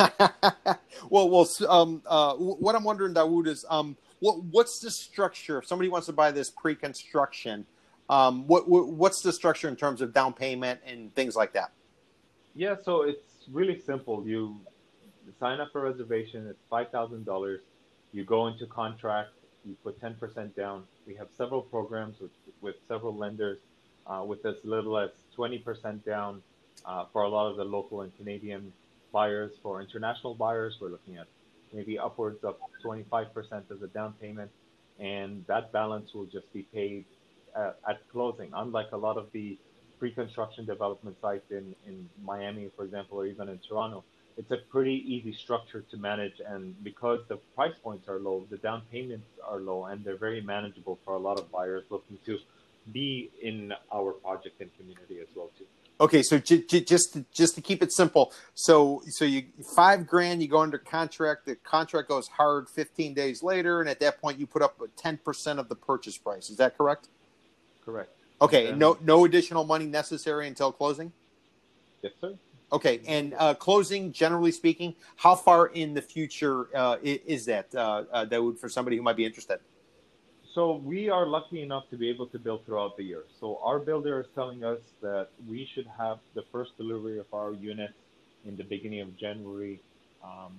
[1.10, 5.58] well, well, um, uh, what I'm wondering, Dawood, is um, what what's the structure?
[5.58, 7.66] If somebody wants to buy this pre-construction,
[8.10, 11.72] um, what, what what's the structure in terms of down payment and things like that?
[12.56, 14.28] Yeah, so it's really simple.
[14.28, 14.60] You
[15.40, 16.48] sign up for a reservation.
[16.48, 17.62] It's five thousand dollars.
[18.12, 19.30] You go into contract.
[19.66, 20.84] You put ten percent down.
[21.08, 22.32] We have several programs with
[22.62, 23.60] with several lenders
[24.08, 26.42] uh, with as little as twenty percent down
[26.86, 28.74] uh, for a lot of the local and Canadian
[29.12, 29.52] buyers.
[29.64, 31.28] For international buyers, we're looking at
[31.74, 34.52] maybe upwards of twenty five percent as a down payment,
[35.00, 37.06] and that balance will just be paid
[37.56, 38.50] at, at closing.
[38.54, 39.58] Unlike a lot of the
[40.00, 44.04] pre-construction development sites in, in Miami, for example, or even in Toronto,
[44.38, 46.40] it's a pretty easy structure to manage.
[46.46, 50.40] And because the price points are low, the down payments are low, and they're very
[50.40, 52.40] manageable for a lot of buyers looking to
[52.94, 55.66] be in our project and community as well too.
[56.02, 59.44] Okay, so j- j- just to, just to keep it simple, so so you
[59.76, 61.46] five grand, you go under contract.
[61.46, 65.18] The contract goes hard 15 days later, and at that point, you put up 10
[65.18, 66.50] percent of the purchase price.
[66.50, 67.10] Is that correct?
[67.84, 68.12] Correct.
[68.42, 71.12] Okay, no no additional money necessary until closing.
[72.02, 72.34] Yes, sir.
[72.72, 77.74] Okay, and uh, closing, generally speaking, how far in the future uh, is that?
[77.76, 79.60] Uh, uh, that would for somebody who might be interested.
[80.54, 83.24] So we are lucky enough to be able to build throughout the year.
[83.40, 87.54] So our builder is telling us that we should have the first delivery of our
[87.54, 87.92] unit
[88.46, 89.80] in the beginning of January,
[90.24, 90.54] um,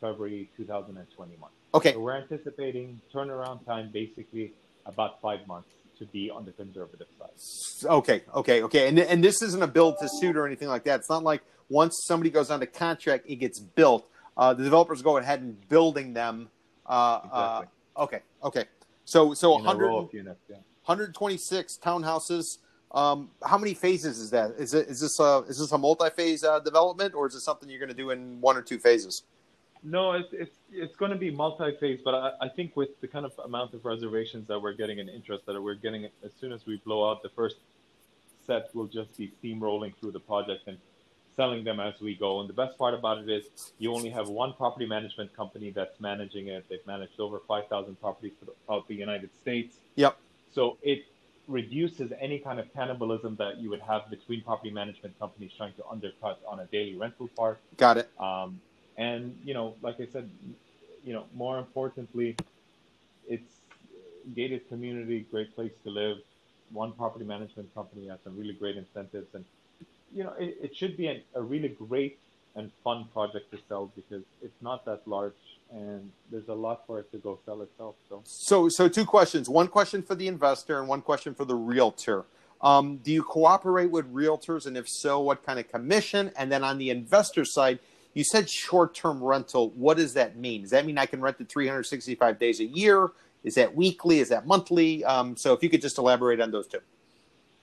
[0.00, 1.50] February 2021.
[1.74, 1.92] Okay.
[1.92, 4.52] So we're anticipating turnaround time basically
[4.86, 7.90] about five months to be on the conservative side.
[7.90, 8.88] Okay, okay, okay.
[8.88, 11.00] And and this isn't a build to suit or anything like that.
[11.00, 14.08] It's not like once somebody goes on the contract, it gets built.
[14.36, 16.48] Uh, the developers go ahead and building them.
[16.86, 17.66] Uh, exactly.
[17.96, 18.64] uh, okay, okay.
[19.04, 20.56] So so 100, units, yeah.
[20.84, 22.58] 126 townhouses.
[22.92, 24.52] Um, how many phases is that?
[24.58, 27.68] Is it is this a is this a multi-phase uh, development or is it something
[27.68, 29.24] you're going to do in one or two phases?
[29.82, 33.24] No, it's it's it's going to be multi-phase, but I, I think with the kind
[33.24, 36.66] of amount of reservations that we're getting and interest that we're getting, as soon as
[36.66, 37.56] we blow out the first
[38.46, 40.78] set, we'll just be steamrolling through the project and
[41.38, 42.40] selling them as we go.
[42.40, 43.44] And the best part about it is
[43.78, 46.66] you only have one property management company that's managing it.
[46.68, 49.76] They've managed over 5,000 properties throughout the United States.
[49.94, 50.18] Yep.
[50.50, 51.04] So it
[51.46, 55.84] reduces any kind of cannibalism that you would have between property management companies trying to
[55.88, 57.60] undercut on a daily rental part.
[57.76, 58.10] Got it.
[58.18, 58.60] Um,
[58.96, 60.28] and you know, like I said,
[61.04, 62.36] you know, more importantly,
[63.28, 63.52] it's
[64.34, 66.18] gated community, great place to live.
[66.72, 69.44] One property management company has some really great incentives, and
[70.14, 72.18] you know, it, it should be a, a really great
[72.54, 75.32] and fun project to sell because it's not that large
[75.70, 77.94] and there's a lot for it to go sell itself.
[78.06, 81.54] So, so, so two questions: one question for the investor and one question for the
[81.54, 82.24] realtor.
[82.60, 86.32] Um, do you cooperate with realtors, and if so, what kind of commission?
[86.36, 87.78] And then on the investor side,
[88.14, 89.70] you said short term rental.
[89.70, 90.62] What does that mean?
[90.62, 93.10] Does that mean I can rent it 365 days a year?
[93.44, 94.18] Is that weekly?
[94.18, 95.04] Is that monthly?
[95.04, 96.80] Um, so if you could just elaborate on those two.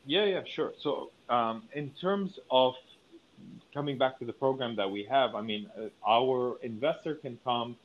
[0.05, 0.73] Yeah, yeah, sure.
[0.81, 2.75] So um, in terms of
[3.73, 7.75] coming back to the program that we have, I mean, uh, our investor can come,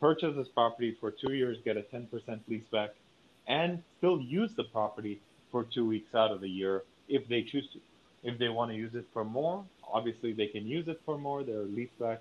[0.00, 2.06] purchase this property for two years, get a 10%
[2.48, 2.90] lease back,
[3.48, 7.66] and still use the property for two weeks out of the year if they choose
[7.72, 7.80] to.
[8.22, 11.44] If they want to use it for more, obviously they can use it for more.
[11.44, 12.18] Their leaseback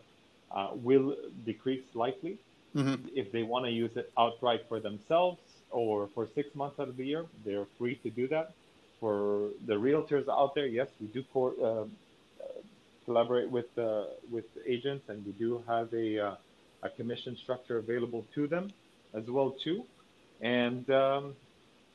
[0.51, 1.15] uh, will
[1.45, 2.37] decrease slightly.
[2.75, 3.07] Mm-hmm.
[3.15, 5.39] If they want to use it outright for themselves
[5.71, 8.53] or for six months out of the year, they're free to do that.
[8.99, 11.89] For the realtors out there, yes, we do co-
[12.41, 12.45] uh,
[13.05, 16.35] collaborate with uh, with agents, and we do have a uh,
[16.83, 18.71] a commission structure available to them
[19.13, 19.83] as well too.
[20.41, 21.35] And um,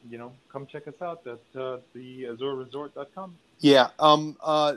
[0.08, 3.36] you know, come check us out at uh, the AzurResort.com.
[3.58, 3.88] Yeah.
[3.98, 4.76] Um, uh,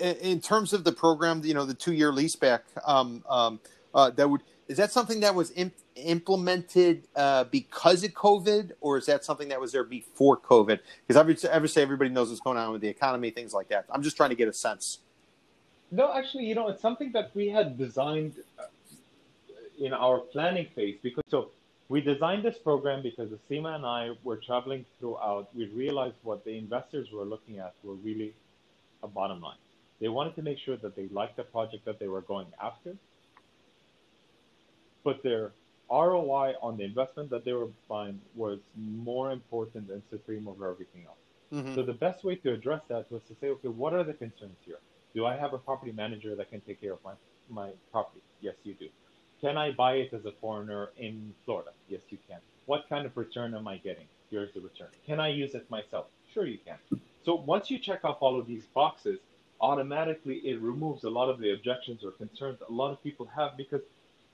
[0.00, 3.60] in terms of the program, you know, the two-year leaseback, um, um,
[3.94, 8.96] uh, that would is that something that was imp- implemented uh, because of COVID, or
[8.96, 10.80] is that something that was there before COVID?
[11.06, 13.84] Because obviously, obviously, everybody knows what's going on with the economy, things like that.
[13.90, 15.00] I'm just trying to get a sense.
[15.90, 18.64] No, actually, you know, it's something that we had designed uh,
[19.78, 21.50] in our planning phase because so
[21.88, 25.54] we designed this program because Asima and I were traveling throughout.
[25.54, 28.34] We realized what the investors were looking at were really
[29.02, 29.58] a bottom line.
[30.00, 32.96] They wanted to make sure that they liked the project that they were going after,
[35.04, 35.52] but their
[35.90, 41.04] ROI on the investment that they were buying was more important and supreme over everything
[41.06, 41.18] else.
[41.52, 41.74] Mm-hmm.
[41.74, 44.56] So the best way to address that was to say, okay, what are the concerns
[44.64, 44.78] here?
[45.14, 47.12] Do I have a property manager that can take care of my,
[47.48, 48.22] my property?
[48.40, 48.88] Yes, you do.
[49.40, 51.70] Can I buy it as a foreigner in Florida?
[51.88, 52.38] Yes, you can.
[52.66, 54.06] What kind of return am I getting?
[54.30, 54.88] Here's the return.
[55.06, 56.06] Can I use it myself?
[56.32, 56.78] Sure, you can.
[57.24, 59.20] So once you check off all of these boxes,
[59.60, 63.56] automatically it removes a lot of the objections or concerns a lot of people have
[63.56, 63.82] because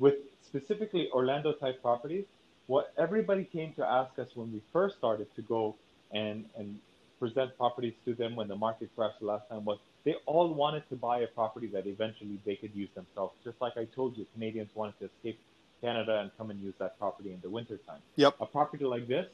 [0.00, 2.24] with specifically Orlando type properties,
[2.66, 5.76] what everybody came to ask us when we first started to go
[6.12, 6.78] and, and
[7.20, 10.88] present properties to them when the market crashed the last time was they all wanted
[10.88, 13.34] to buy a property that eventually they could use themselves.
[13.44, 15.38] Just like I told you, Canadians wanted to escape
[15.82, 18.00] Canada and come and use that property in the wintertime.
[18.16, 18.36] Yep.
[18.40, 19.26] A property like this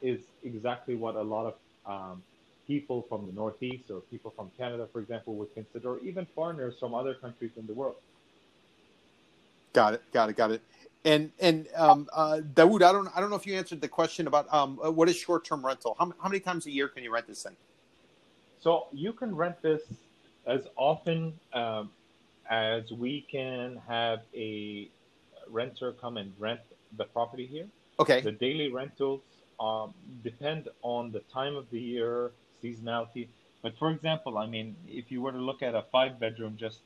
[0.00, 1.54] is exactly what a lot of
[1.86, 2.22] um,
[2.66, 6.74] people from the Northeast or people from Canada, for example, would consider, or even foreigners
[6.78, 7.96] from other countries in the world.
[9.72, 10.02] Got it.
[10.12, 10.36] Got it.
[10.36, 10.62] Got it.
[11.04, 14.26] And and um, uh, Dawood, I don't I don't know if you answered the question
[14.26, 15.96] about um, what is short term rental.
[15.98, 17.56] How, how many times a year can you rent this thing?
[18.60, 19.82] So you can rent this
[20.46, 21.90] as often um,
[22.50, 24.88] as we can have a
[25.48, 26.60] renter come and rent
[26.96, 27.66] the property here.
[27.98, 28.20] Okay.
[28.20, 29.22] The daily rentals
[29.58, 33.28] um, depend on the time of the year, seasonality.
[33.62, 36.80] But for example, I mean, if you were to look at a five bedroom, just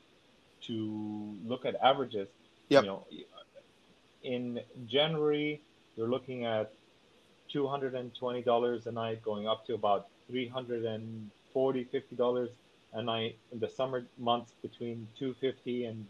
[0.63, 2.27] to look at averages,
[2.69, 2.83] yep.
[2.83, 3.05] you know,
[4.23, 5.61] in January,
[5.95, 6.73] you're looking at
[7.53, 12.49] $220 a night going up to about 300 40 50 dollars
[12.93, 16.05] a night in the summer months between 250 and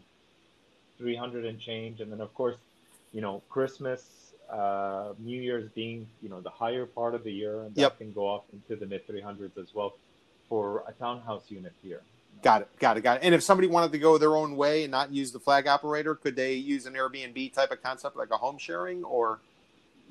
[0.98, 2.56] 300 and change and then of course
[3.12, 7.62] you know christmas uh, new year's being you know the higher part of the year
[7.62, 7.98] and that yep.
[7.98, 9.96] can go off into the mid 300s as well
[10.50, 12.02] for a townhouse unit here
[12.46, 13.24] Got it, got it, got it.
[13.24, 16.14] And if somebody wanted to go their own way and not use the flag operator,
[16.14, 19.40] could they use an Airbnb type of concept, like a home sharing, or?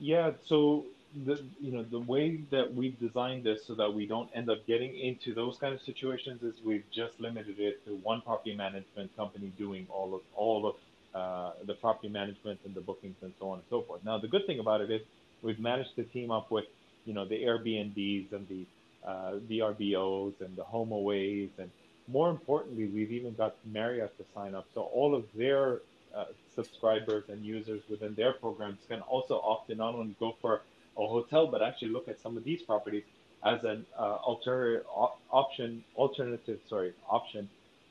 [0.01, 0.85] Yeah, so
[1.25, 4.67] the you know the way that we've designed this so that we don't end up
[4.67, 9.17] getting into those kind of situations is we've just limited it to one property management
[9.17, 10.75] company doing all of all of
[11.15, 14.05] uh, the property management and the bookings and so on and so forth.
[14.05, 15.03] Now the good thing about it is
[15.41, 16.65] we've managed to team up with
[17.05, 18.67] you know the Airbnbs and the
[19.07, 21.71] uh, VRBOs and the HomeAways and
[22.09, 25.81] more importantly we've even got Marriott to sign up so all of their
[26.15, 30.63] uh, subscribers and users within their programs can also opt to not only go for
[30.97, 33.03] a hotel, but actually look at some of these properties
[33.45, 34.87] as an uh, alternative
[35.31, 37.49] option, alternative, sorry, option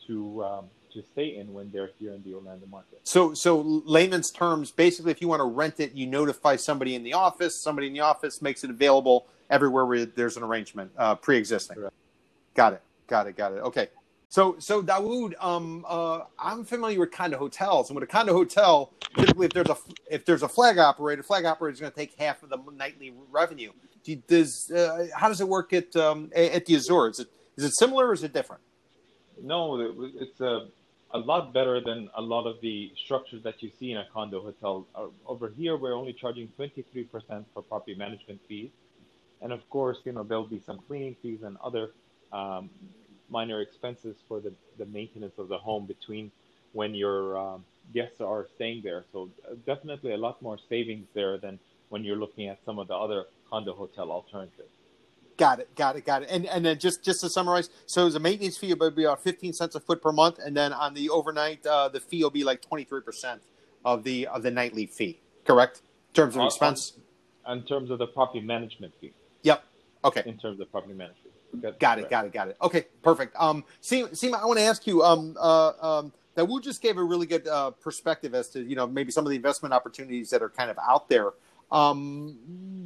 [0.08, 3.02] to um, to stay in when they're here in the Orlando market.
[3.04, 7.04] So, so layman's terms, basically, if you want to rent it, you notify somebody in
[7.04, 7.60] the office.
[7.60, 11.78] Somebody in the office makes it available everywhere where there's an arrangement uh, pre-existing.
[11.78, 11.96] Correct.
[12.54, 12.82] Got it.
[13.08, 13.36] Got it.
[13.36, 13.60] Got it.
[13.62, 13.88] Okay.
[14.34, 18.92] So, so Dawood, um, uh, I'm familiar with condo hotels, and with a condo hotel,
[19.16, 19.78] typically if there's a
[20.10, 23.14] if there's a flag operator, flag operator is going to take half of the nightly
[23.30, 23.72] revenue.
[24.04, 27.12] Do, does uh, how does it work at um, at the Azur?
[27.12, 27.28] Is it
[27.58, 28.64] is it similar or is it different?
[29.40, 29.80] No,
[30.16, 30.68] it's a
[31.12, 34.42] a lot better than a lot of the structures that you see in a condo
[34.42, 34.88] hotel.
[34.96, 38.72] Uh, over here, we're only charging 23% for property management fees,
[39.44, 41.92] and of course, you know there'll be some cleaning fees and other
[42.32, 42.72] um,
[43.30, 46.32] minor expenses for the, the maintenance of the home between
[46.74, 47.64] when your um,
[47.94, 49.06] guests are staying there.
[49.12, 51.60] So uh, definitely a lot more savings there than
[51.90, 54.70] when you're looking at some of the other condo hotel alternatives.
[55.38, 56.30] Got it, got it, got it.
[56.30, 59.52] And and then just just to summarize, so the maintenance fee will be about fifteen
[59.52, 62.44] cents a foot per month, and then on the overnight, uh, the fee will be
[62.44, 63.41] like twenty three percent
[63.84, 65.20] of the of the nightly fee.
[65.44, 66.94] Correct in terms of expense.
[67.50, 69.14] in terms of the property management fee.
[69.41, 69.64] Yep.
[70.06, 70.24] Okay.
[70.26, 71.23] In terms of property management.
[71.56, 72.10] That's got it.
[72.10, 72.34] Got it.
[72.34, 72.58] Got it.
[72.62, 72.86] Okay.
[73.02, 73.36] Perfect.
[73.38, 75.04] Um, Seema, I want to ask you.
[75.04, 78.88] Um, uh, um, Dawood just gave a really good uh, perspective as to you know
[78.88, 81.34] maybe some of the investment opportunities that are kind of out there.
[81.72, 82.38] Um,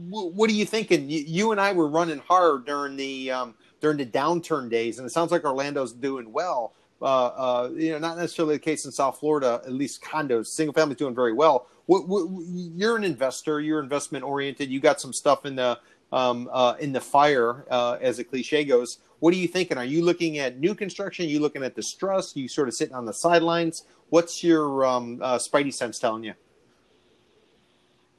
[0.09, 1.09] w- what are you thinking?
[1.09, 5.07] You, you, and I were running hard during the um, during the downturn days, and
[5.07, 6.73] it sounds like Orlando's doing well.
[7.01, 9.61] Uh, uh, you know, not necessarily the case in South Florida.
[9.65, 11.67] At least condos, single family's doing very well.
[11.85, 12.27] What, what,
[12.75, 13.61] you're an investor.
[13.61, 14.69] You're investment oriented.
[14.69, 15.79] You got some stuff in the
[16.11, 18.99] um, uh, in the fire, uh, as a cliche goes.
[19.19, 19.77] What are you thinking?
[19.77, 21.25] Are you looking at new construction?
[21.25, 22.35] Are you looking at distress?
[22.35, 23.83] Are you sort of sitting on the sidelines?
[24.09, 26.33] What's your um, uh, spidey sense telling you?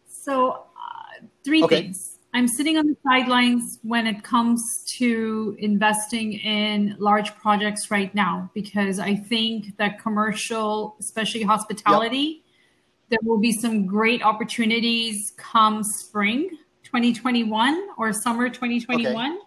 [0.06, 1.82] So, uh, three okay.
[1.82, 2.18] things.
[2.34, 8.50] I'm sitting on the sidelines when it comes to investing in large projects right now
[8.52, 12.42] because I think that commercial, especially hospitality,
[13.08, 13.10] yep.
[13.10, 16.50] there will be some great opportunities come spring
[16.88, 19.32] 2021 or summer 2021.
[19.32, 19.38] Okay.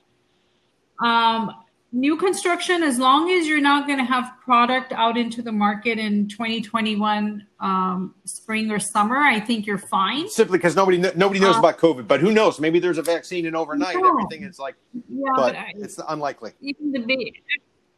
[1.04, 1.52] Um,
[1.92, 5.98] new construction, as long as you're not going to have product out into the market
[5.98, 10.30] in 2021 um, spring or summer, I think you're fine.
[10.30, 12.60] Simply because nobody nobody knows uh, about COVID, but who knows?
[12.60, 14.10] Maybe there's a vaccine and overnight no.
[14.10, 14.76] everything is like.
[14.94, 16.52] Yeah, but, but I, it's unlikely.
[16.62, 17.34] Even the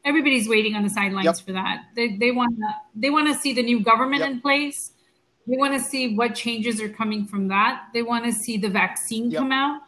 [0.06, 1.38] everybody's waiting on the sidelines yep.
[1.38, 1.84] for that.
[1.96, 4.32] They they want to they want to see the new government yep.
[4.32, 4.92] in place.
[5.48, 7.86] They want to see what changes are coming from that.
[7.94, 9.40] They want to see the vaccine yep.
[9.40, 9.82] come out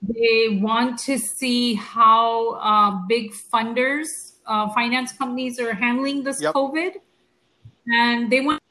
[0.00, 4.06] they want to see how uh, big funders,
[4.46, 6.54] uh, finance companies are handling this yep.
[6.54, 6.92] COVID.
[7.86, 8.62] And they want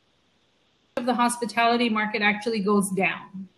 [0.95, 3.49] the hospitality market actually goes down.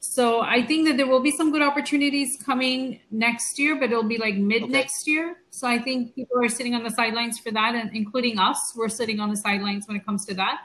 [0.00, 4.04] So I think that there will be some good opportunities coming next year, but it'll
[4.04, 4.72] be like mid okay.
[4.72, 5.36] next year.
[5.50, 8.88] So I think people are sitting on the sidelines for that, and including us, we're
[8.88, 10.60] sitting on the sidelines when it comes to that.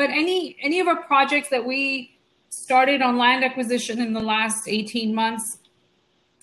[0.00, 2.16] But any any of our projects that we
[2.48, 5.58] started on land acquisition in the last 18 months,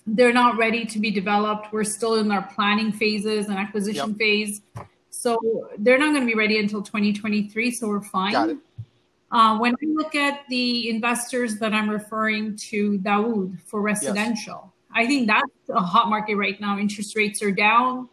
[0.06, 1.72] they're not ready to be developed.
[1.72, 4.16] We're still in our planning phases and acquisition yep.
[4.16, 4.60] phase.
[5.10, 5.40] So
[5.76, 7.72] they're not going to be ready until 2023.
[7.72, 8.60] So we're fine.
[9.32, 15.02] Uh, when I look at the investors that I'm referring to, Dawood for residential, yes.
[15.02, 16.78] I think that's a hot market right now.
[16.78, 18.08] Interest rates are down.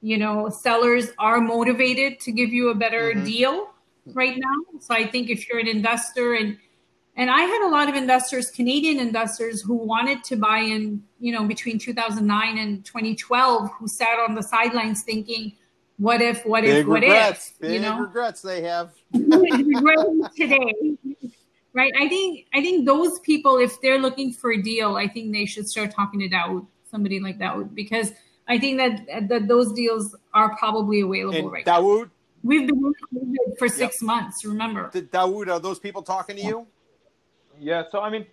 [0.00, 3.24] You know, sellers are motivated to give you a better mm-hmm.
[3.26, 3.72] deal
[4.14, 4.80] right now.
[4.80, 6.58] So I think if you're an investor and
[7.18, 11.32] and I had a lot of investors, Canadian investors, who wanted to buy in, you
[11.32, 15.52] know, between 2009 and 2012, who sat on the sidelines thinking,
[15.96, 16.44] "What if?
[16.44, 16.86] What Big if?
[16.86, 17.52] What regrets.
[17.52, 20.96] if?" Big you know, regrets they have regrets today,
[21.72, 21.92] right?
[21.98, 25.46] I think I think those people, if they're looking for a deal, I think they
[25.46, 28.12] should start talking to Dawood, somebody like Dawood, because
[28.46, 32.10] I think that that those deals are probably available and right Dawood, now.
[32.46, 34.06] We've been working for six yep.
[34.06, 34.44] months.
[34.44, 36.66] Remember, Dawood, are those people talking to you?
[37.58, 38.26] Yeah, so I mean,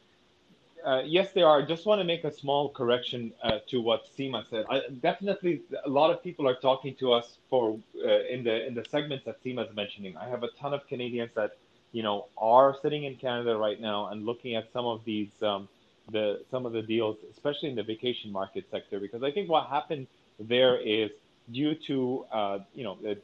[0.86, 1.62] uh, yes, they are.
[1.62, 4.66] I Just want to make a small correction uh, to what Seema said.
[4.70, 8.74] I, definitely, a lot of people are talking to us for uh, in the in
[8.76, 10.16] the segments that Seema is mentioning.
[10.18, 11.58] I have a ton of Canadians that
[11.92, 15.68] you know are sitting in Canada right now and looking at some of these um,
[16.12, 19.68] the some of the deals, especially in the vacation market sector, because I think what
[19.68, 20.08] happened
[20.40, 21.12] there is
[21.52, 23.16] due to uh, you know a, a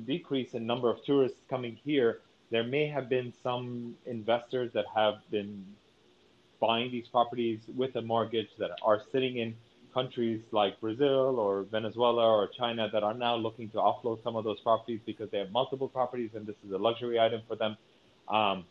[0.00, 5.14] decrease in number of tourists coming here there may have been some investors that have
[5.30, 5.64] been
[6.60, 9.56] buying these properties with a mortgage that are sitting in
[9.92, 14.44] countries like Brazil or Venezuela or China that are now looking to offload some of
[14.44, 17.76] those properties because they have multiple properties and this is a luxury item for them.
[18.28, 18.64] Um,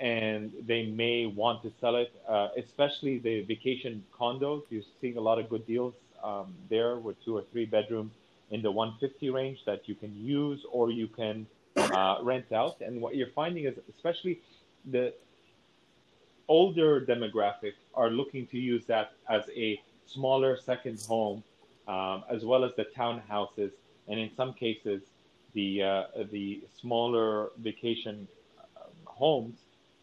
[0.00, 4.62] and they may want to sell it, uh, especially the vacation condos.
[4.68, 8.12] You're seeing a lot of good deals um, there with two or three bedrooms
[8.52, 11.46] in the 150 range that you can use or you can
[11.76, 12.80] uh, rent out.
[12.80, 14.40] And what you're finding is, especially
[14.90, 15.14] the
[16.48, 21.42] older demographic, are looking to use that as a smaller second home,
[21.88, 23.72] um, as well as the townhouses,
[24.08, 25.02] and in some cases,
[25.54, 29.56] the uh, the smaller vacation uh, homes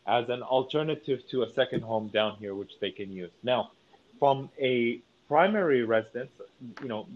[0.08, 3.32] as an alternative to a second home down here, which they can use.
[3.44, 3.72] Now,
[4.20, 6.32] from a primary residence,
[6.82, 7.08] you know,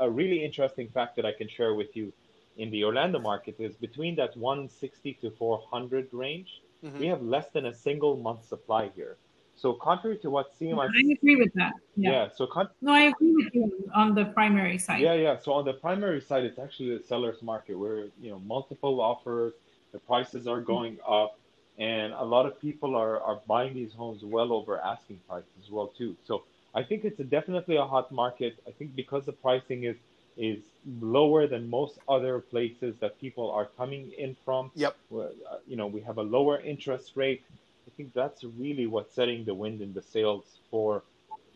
[0.00, 2.12] a really interesting fact that I can share with you
[2.58, 6.60] in the Orlando market is between that 160 to 400 range.
[6.84, 6.98] Mm-hmm.
[6.98, 9.16] We have less than a single month supply here.
[9.54, 11.74] So contrary to what Seema, I agree with that.
[11.96, 12.10] Yeah.
[12.10, 15.00] yeah so con- no, I agree with you on the primary side.
[15.00, 15.36] Yeah, yeah.
[15.38, 19.52] So on the primary side, it's actually a seller's market where you know multiple offers,
[19.92, 21.12] the prices are going mm-hmm.
[21.12, 21.38] up,
[21.78, 25.70] and a lot of people are are buying these homes well over asking price as
[25.70, 26.16] well too.
[26.24, 26.42] So
[26.74, 28.56] I think it's a, definitely a hot market.
[28.66, 29.96] I think because the pricing is
[30.36, 30.60] is
[31.00, 34.70] lower than most other places that people are coming in from.
[34.74, 34.96] Yep.
[35.14, 35.26] Uh,
[35.66, 37.42] you know, we have a lower interest rate.
[37.86, 41.02] I think that's really what's setting the wind in the sails for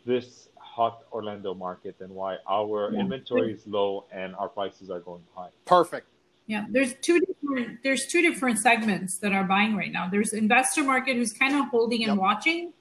[0.05, 3.01] this hot Orlando market and why our yeah.
[3.01, 5.49] inventory is low and our prices are going high.
[5.65, 6.07] Perfect.
[6.47, 10.09] Yeah, there's two different there's two different segments that are buying right now.
[10.09, 12.19] There's investor market who's kind of holding and yep.
[12.19, 12.73] watching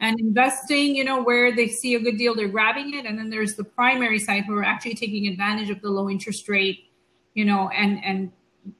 [0.00, 3.06] and investing, you know, where they see a good deal, they're grabbing it.
[3.06, 6.48] And then there's the primary side who are actually taking advantage of the low interest
[6.48, 6.90] rate,
[7.34, 8.32] you know, and and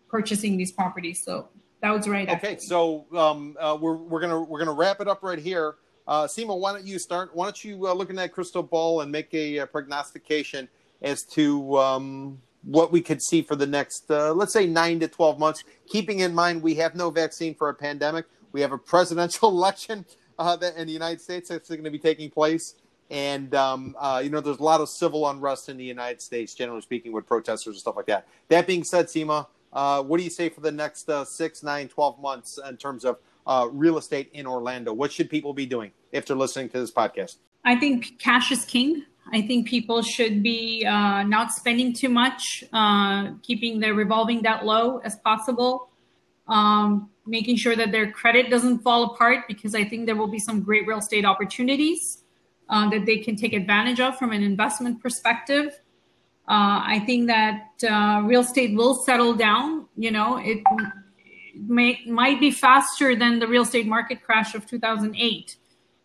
[0.08, 1.22] purchasing these properties.
[1.24, 1.48] So
[1.80, 2.28] that was right.
[2.28, 2.66] Okay, actually.
[2.66, 5.76] so um, uh, we're we're gonna we're gonna wrap it up right here.
[6.06, 7.34] Uh, Seema, why don't you start?
[7.34, 10.68] Why don't you uh, look in that crystal ball and make a, a uh, prognostication
[11.02, 15.08] as to um, what we could see for the next, uh, let's say, nine to
[15.08, 15.64] twelve months.
[15.88, 20.04] Keeping in mind we have no vaccine for a pandemic, we have a presidential election
[20.38, 22.74] uh, that in the United States that's going to be taking place.
[23.10, 26.54] And um, uh, you know, there's a lot of civil unrest in the United States,
[26.54, 28.26] generally speaking, with protesters and stuff like that.
[28.48, 31.88] That being said, Seema, uh, what do you say for the next uh, six, nine,
[31.88, 34.92] 12 months in terms of uh, real estate in Orlando?
[34.92, 37.36] What should people be doing if they're listening to this podcast?
[37.64, 39.04] I think cash is king.
[39.32, 44.64] I think people should be uh, not spending too much, uh, keeping their revolving debt
[44.64, 45.88] low as possible,
[46.48, 50.38] um, making sure that their credit doesn't fall apart because I think there will be
[50.38, 52.22] some great real estate opportunities
[52.68, 55.80] uh, that they can take advantage of from an investment perspective.
[56.48, 59.86] Uh, I think that uh, real estate will settle down.
[59.96, 60.62] You know, it
[61.56, 65.56] may, might be faster than the real estate market crash of 2008.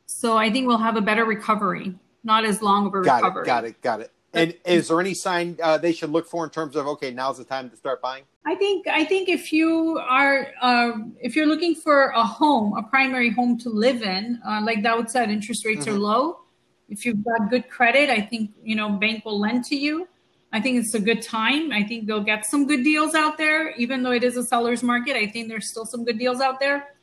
[0.08, 1.94] So I think we'll have a better recovery,
[2.24, 3.44] not as long of a got recovery.
[3.44, 4.12] It, got it, got it.
[4.34, 7.38] And is there any sign uh, they should look for in terms of okay, now's
[7.38, 8.24] the time to start buying?
[8.46, 12.84] I think I think if you are uh, if you're looking for a home, a
[12.84, 15.96] primary home to live in, uh, like Dawood said, interest rates mm-hmm.
[15.96, 16.40] are low.
[16.88, 20.08] If you've got good credit, I think you know bank will lend to you.
[20.54, 21.72] I think it's a good time.
[21.72, 24.84] I think they'll get some good deals out there, even though it is a seller's
[24.84, 25.16] market.
[25.16, 26.96] I think there's still some good deals out there.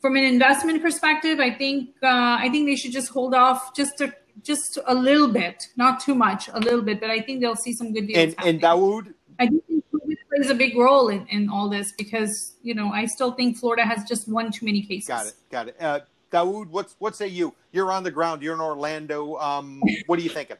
[0.00, 4.00] From an investment perspective, I think uh, I think they should just hold off just
[4.00, 7.00] a just a little bit, not too much, a little bit.
[7.00, 8.34] But I think they'll see some good deals.
[8.38, 12.54] And, and Dawood, I think COVID plays a big role in, in all this because
[12.62, 15.08] you know I still think Florida has just one too many cases.
[15.08, 15.76] Got it, got it.
[15.80, 16.00] Uh,
[16.30, 17.54] Dawood, what's what say you?
[17.72, 18.42] You're on the ground.
[18.42, 19.36] You're in Orlando.
[19.36, 20.56] Um, what are you thinking?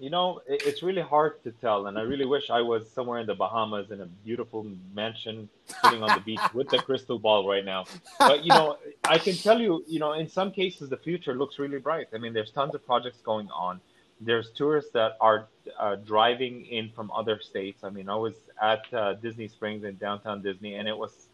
[0.00, 3.26] You know, it's really hard to tell, and I really wish I was somewhere in
[3.26, 4.64] the Bahamas in a beautiful
[4.94, 5.48] mansion
[5.82, 7.84] sitting on the beach with the crystal ball right now.
[8.16, 11.58] But you know, I can tell you, you know, in some cases the future looks
[11.58, 12.06] really bright.
[12.14, 13.80] I mean, there's tons of projects going on.
[14.20, 17.82] There's tourists that are uh, driving in from other states.
[17.82, 21.26] I mean, I was at uh, Disney Springs in downtown Disney, and it was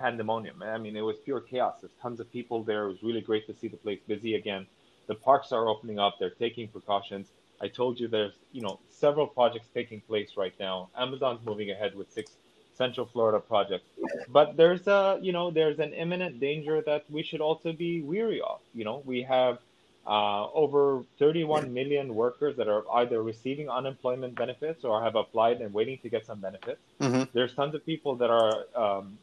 [0.00, 0.64] pandemonium.
[0.64, 1.76] I mean, it was pure chaos.
[1.80, 2.86] There's tons of people there.
[2.86, 4.66] It was really great to see the place busy again.
[5.06, 6.16] The parks are opening up.
[6.18, 7.28] They're taking precautions
[7.60, 10.88] I told you there's you know several projects taking place right now.
[10.96, 12.32] Amazon's moving ahead with six
[12.74, 13.84] Central Florida projects,
[14.28, 18.40] but there's a you know there's an imminent danger that we should also be weary
[18.40, 18.60] of.
[18.74, 19.58] You know we have
[20.06, 25.72] uh, over 31 million workers that are either receiving unemployment benefits or have applied and
[25.74, 26.80] waiting to get some benefits.
[27.00, 27.24] Mm-hmm.
[27.34, 29.18] There's tons of people that are um,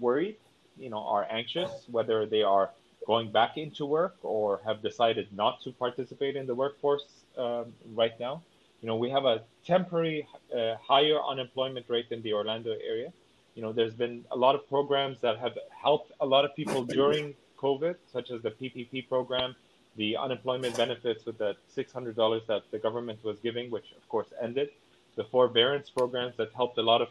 [0.00, 0.36] worried,
[0.76, 2.70] you know, are anxious, whether they are
[3.06, 7.04] going back into work or have decided not to participate in the workforce
[7.36, 8.42] um, right now.
[8.80, 10.26] You know, we have a temporary
[10.56, 13.12] uh, higher unemployment rate in the Orlando area.
[13.54, 16.84] You know, there's been a lot of programs that have helped a lot of people
[16.98, 19.54] during COVID, such as the PPP program,
[19.96, 24.70] the unemployment benefits with the $600 that the government was giving, which of course ended,
[25.16, 27.08] the forbearance programs that helped a lot of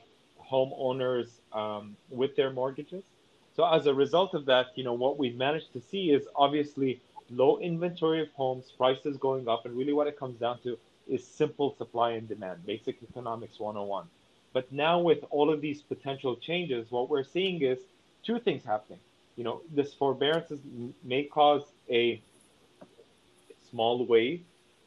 [0.51, 3.03] homeowners um, with their mortgages.
[3.55, 7.01] So as a result of that, you know, what we've managed to see is obviously
[7.31, 10.77] low inventory of homes, prices going up, and really what it comes down to
[11.07, 14.07] is simple supply and demand, basic economics 101.
[14.53, 17.80] But now with all of these potential changes, what we're seeing is
[18.23, 18.99] two things happening.
[19.35, 20.51] You know, this forbearance
[21.03, 22.22] may cause a
[23.69, 24.43] small wave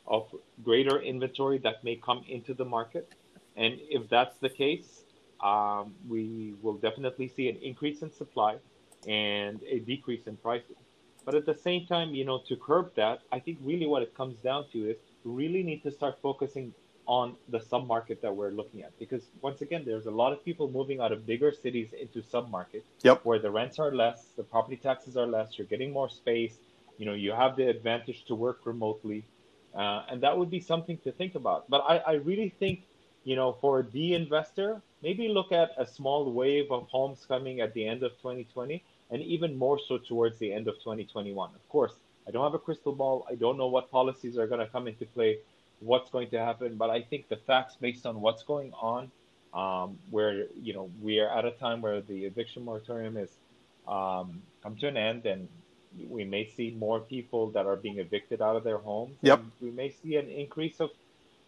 [0.07, 3.13] of greater inventory that may come into the market.
[3.57, 5.03] And if that's the case,
[5.43, 8.57] um, we will definitely see an increase in supply
[9.07, 10.77] and a decrease in prices.
[11.25, 14.15] But at the same time, you know, to curb that, I think really what it
[14.17, 16.75] comes down to is really need to start focusing
[17.07, 18.97] on the submarket that we're looking at.
[18.99, 22.85] Because once again there's a lot of people moving out of bigger cities into submarkets
[23.03, 23.21] yep.
[23.25, 26.59] where the rents are less the property taxes are less you're getting more space
[26.99, 29.25] you know you have the advantage to work remotely.
[29.75, 31.69] Uh, and that would be something to think about.
[31.71, 32.83] But I, I really think
[33.25, 37.75] you know for the investor maybe look at a small wave of homes coming at
[37.75, 41.51] the end of 2020 and even more so towards the end of 2021.
[41.55, 41.93] Of course,
[42.27, 43.27] I don't have a crystal ball.
[43.31, 45.39] I don't know what policies are going to come into play,
[45.81, 49.11] what's going to happen, but I think the facts based on what's going on,
[49.53, 53.31] um, where you know we are at a time where the eviction moratorium is
[53.87, 55.47] um, come to an end, and
[56.09, 59.17] we may see more people that are being evicted out of their homes.
[59.21, 59.43] Yep.
[59.61, 60.91] We may see an increase of,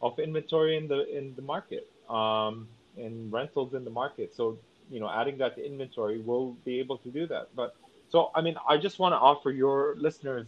[0.03, 2.69] of inventory in the in the market, um,
[2.99, 4.35] in rentals in the market.
[4.37, 4.59] So
[4.91, 7.49] you know, adding that to inventory, we'll be able to do that.
[7.55, 7.75] But
[8.09, 10.47] so I mean, I just want to offer your listeners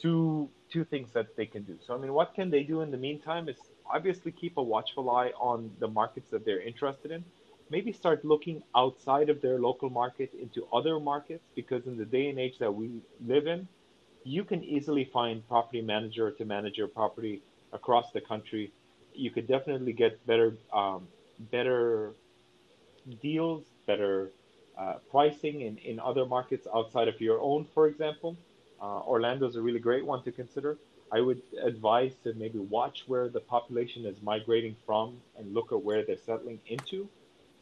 [0.00, 1.78] two two things that they can do.
[1.80, 5.10] So I mean, what can they do in the meantime is obviously keep a watchful
[5.10, 7.24] eye on the markets that they're interested in.
[7.70, 12.28] Maybe start looking outside of their local market into other markets because in the day
[12.28, 13.68] and age that we live in,
[14.24, 17.42] you can easily find property manager to manage your property
[17.72, 18.72] across the country.
[19.14, 21.08] You could definitely get better um,
[21.38, 22.14] better
[23.20, 24.30] deals, better
[24.78, 28.36] uh, pricing in, in other markets outside of your own, for example.
[28.80, 30.76] Uh, Orlando is a really great one to consider.
[31.12, 35.82] I would advise to maybe watch where the population is migrating from and look at
[35.82, 37.08] where they're settling into.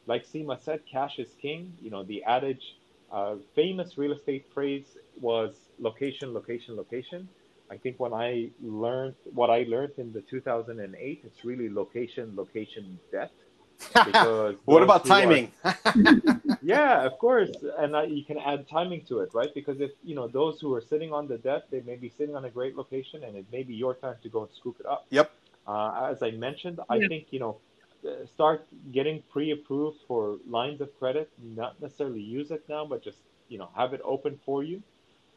[0.06, 1.72] Like Seema said, cash is king.
[1.80, 2.76] You know, the adage,
[3.12, 7.28] uh, famous real estate phrase was location, location, location.
[7.70, 12.98] I think when I learned what I learned in the 2008, it's really location, location,
[13.10, 13.32] debt.
[13.78, 15.52] Because what about timing?
[15.64, 15.76] Are,
[16.62, 19.52] yeah, of course, and uh, you can add timing to it, right?
[19.54, 22.36] Because if you know those who are sitting on the debt, they may be sitting
[22.36, 24.86] on a great location, and it may be your time to go and scoop it
[24.86, 25.06] up.
[25.10, 25.30] Yep.
[25.66, 27.58] Uh, as I mentioned, I think you know
[28.06, 31.30] uh, start getting pre-approved for lines of credit.
[31.42, 33.18] Not necessarily use it now, but just
[33.48, 34.82] you know have it open for you.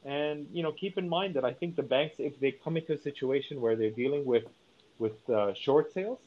[0.03, 2.93] And you know keep in mind that I think the banks, if they come into
[2.93, 4.45] a situation where they're dealing with
[4.97, 6.19] with uh, short sales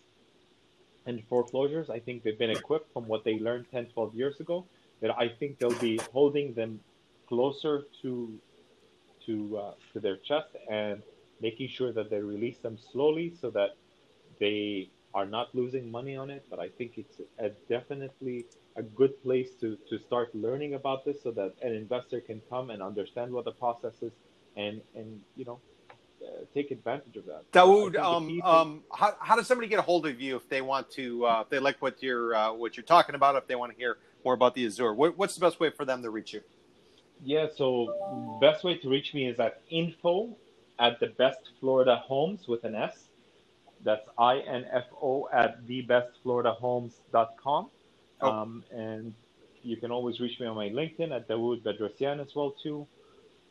[1.09, 4.67] and foreclosures, I think they've been equipped from what they learned 10, 12 years ago.
[5.01, 6.81] That I think they'll be holding them
[7.29, 8.39] closer to
[9.27, 11.03] to uh, to their chest and
[11.41, 13.71] making sure that they release them slowly so that
[14.41, 16.45] they are not losing money on it.
[16.51, 21.23] But I think it's a definitely a good place to, to start learning about this
[21.23, 24.13] so that an investor can come and understand what the process is
[24.57, 25.59] and, and you know,
[26.23, 27.51] uh, take advantage of that.
[27.53, 30.91] Dawood, um, um, how, how does somebody get a hold of you if they want
[30.93, 33.73] to, uh, if they like what you're, uh, what you're talking about, if they want
[33.73, 36.33] to hear more about the Azure, what, what's the best way for them to reach
[36.33, 36.41] you?
[37.25, 40.37] Yeah, so best way to reach me is at info
[40.79, 43.09] at the best Florida homes with an S.
[43.85, 47.71] That's I-N-F-O at thebestfloridahomes.com.
[48.21, 48.31] Oh.
[48.31, 49.15] Um, and
[49.63, 52.87] you can always reach me on my LinkedIn at Dawood Bedrosian as well too.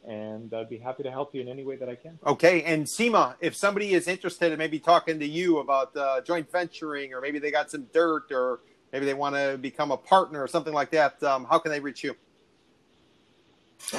[0.08, 2.18] And I'd be happy to help you in any way that I can.
[2.26, 2.64] Okay.
[2.64, 7.14] And Seema, if somebody is interested in maybe talking to you about uh, joint venturing,
[7.14, 8.62] or maybe they got some dirt, or
[8.94, 11.82] maybe they want to become a partner or something like that, um, how can they
[11.82, 12.16] reach you?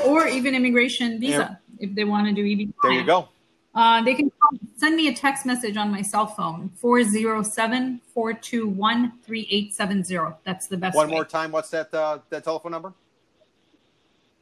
[0.05, 1.87] Or even immigration visa yeah.
[1.87, 2.73] if they want to do EB.
[2.83, 3.29] There you go.
[3.75, 4.33] Uh, they can
[4.77, 10.37] send me a text message on my cell phone 407 421 3870.
[10.45, 10.97] That's the best.
[10.97, 11.15] One way.
[11.15, 11.53] more time.
[11.53, 12.95] What's that, uh, that telephone number?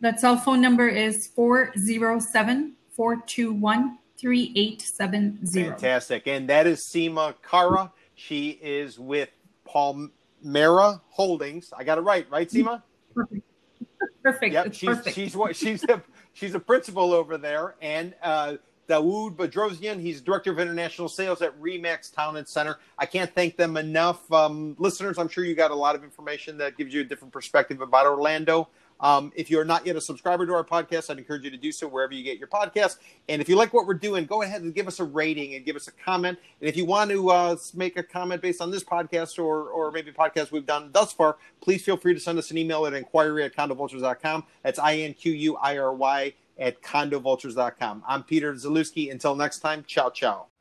[0.00, 5.62] That cell phone number is 407 421 3870.
[5.62, 6.26] Fantastic.
[6.26, 7.92] And that is Seema Kara.
[8.14, 9.28] She is with
[9.66, 11.72] Palmera Holdings.
[11.76, 12.82] I got it right, right, Seema?
[13.14, 13.42] Perfect.
[14.22, 14.52] Perfect.
[14.54, 15.14] Yep, it's she's, perfect.
[15.14, 16.02] she's what she's a
[16.32, 18.56] she's a principal over there, and uh,
[18.88, 20.00] Dawood Bedrosian.
[20.00, 22.78] He's director of international sales at Remax Town and Center.
[22.98, 24.30] I can't thank them enough.
[24.32, 27.32] Um, listeners, I'm sure you got a lot of information that gives you a different
[27.32, 28.68] perspective about Orlando.
[29.00, 31.72] Um, if you're not yet a subscriber to our podcast, I'd encourage you to do
[31.72, 32.96] so wherever you get your podcast.
[33.28, 35.64] And if you like what we're doing, go ahead and give us a rating and
[35.64, 36.38] give us a comment.
[36.60, 39.92] And if you want to uh, make a comment based on this podcast or, or
[39.92, 42.94] maybe podcast we've done thus far, please feel free to send us an email at
[42.94, 44.44] inquiry at condovultures.com.
[44.62, 48.02] That's I N Q U I R Y at condovultures.com.
[48.06, 49.10] I'm Peter Zalewski.
[49.10, 50.55] Until next time, ciao, ciao.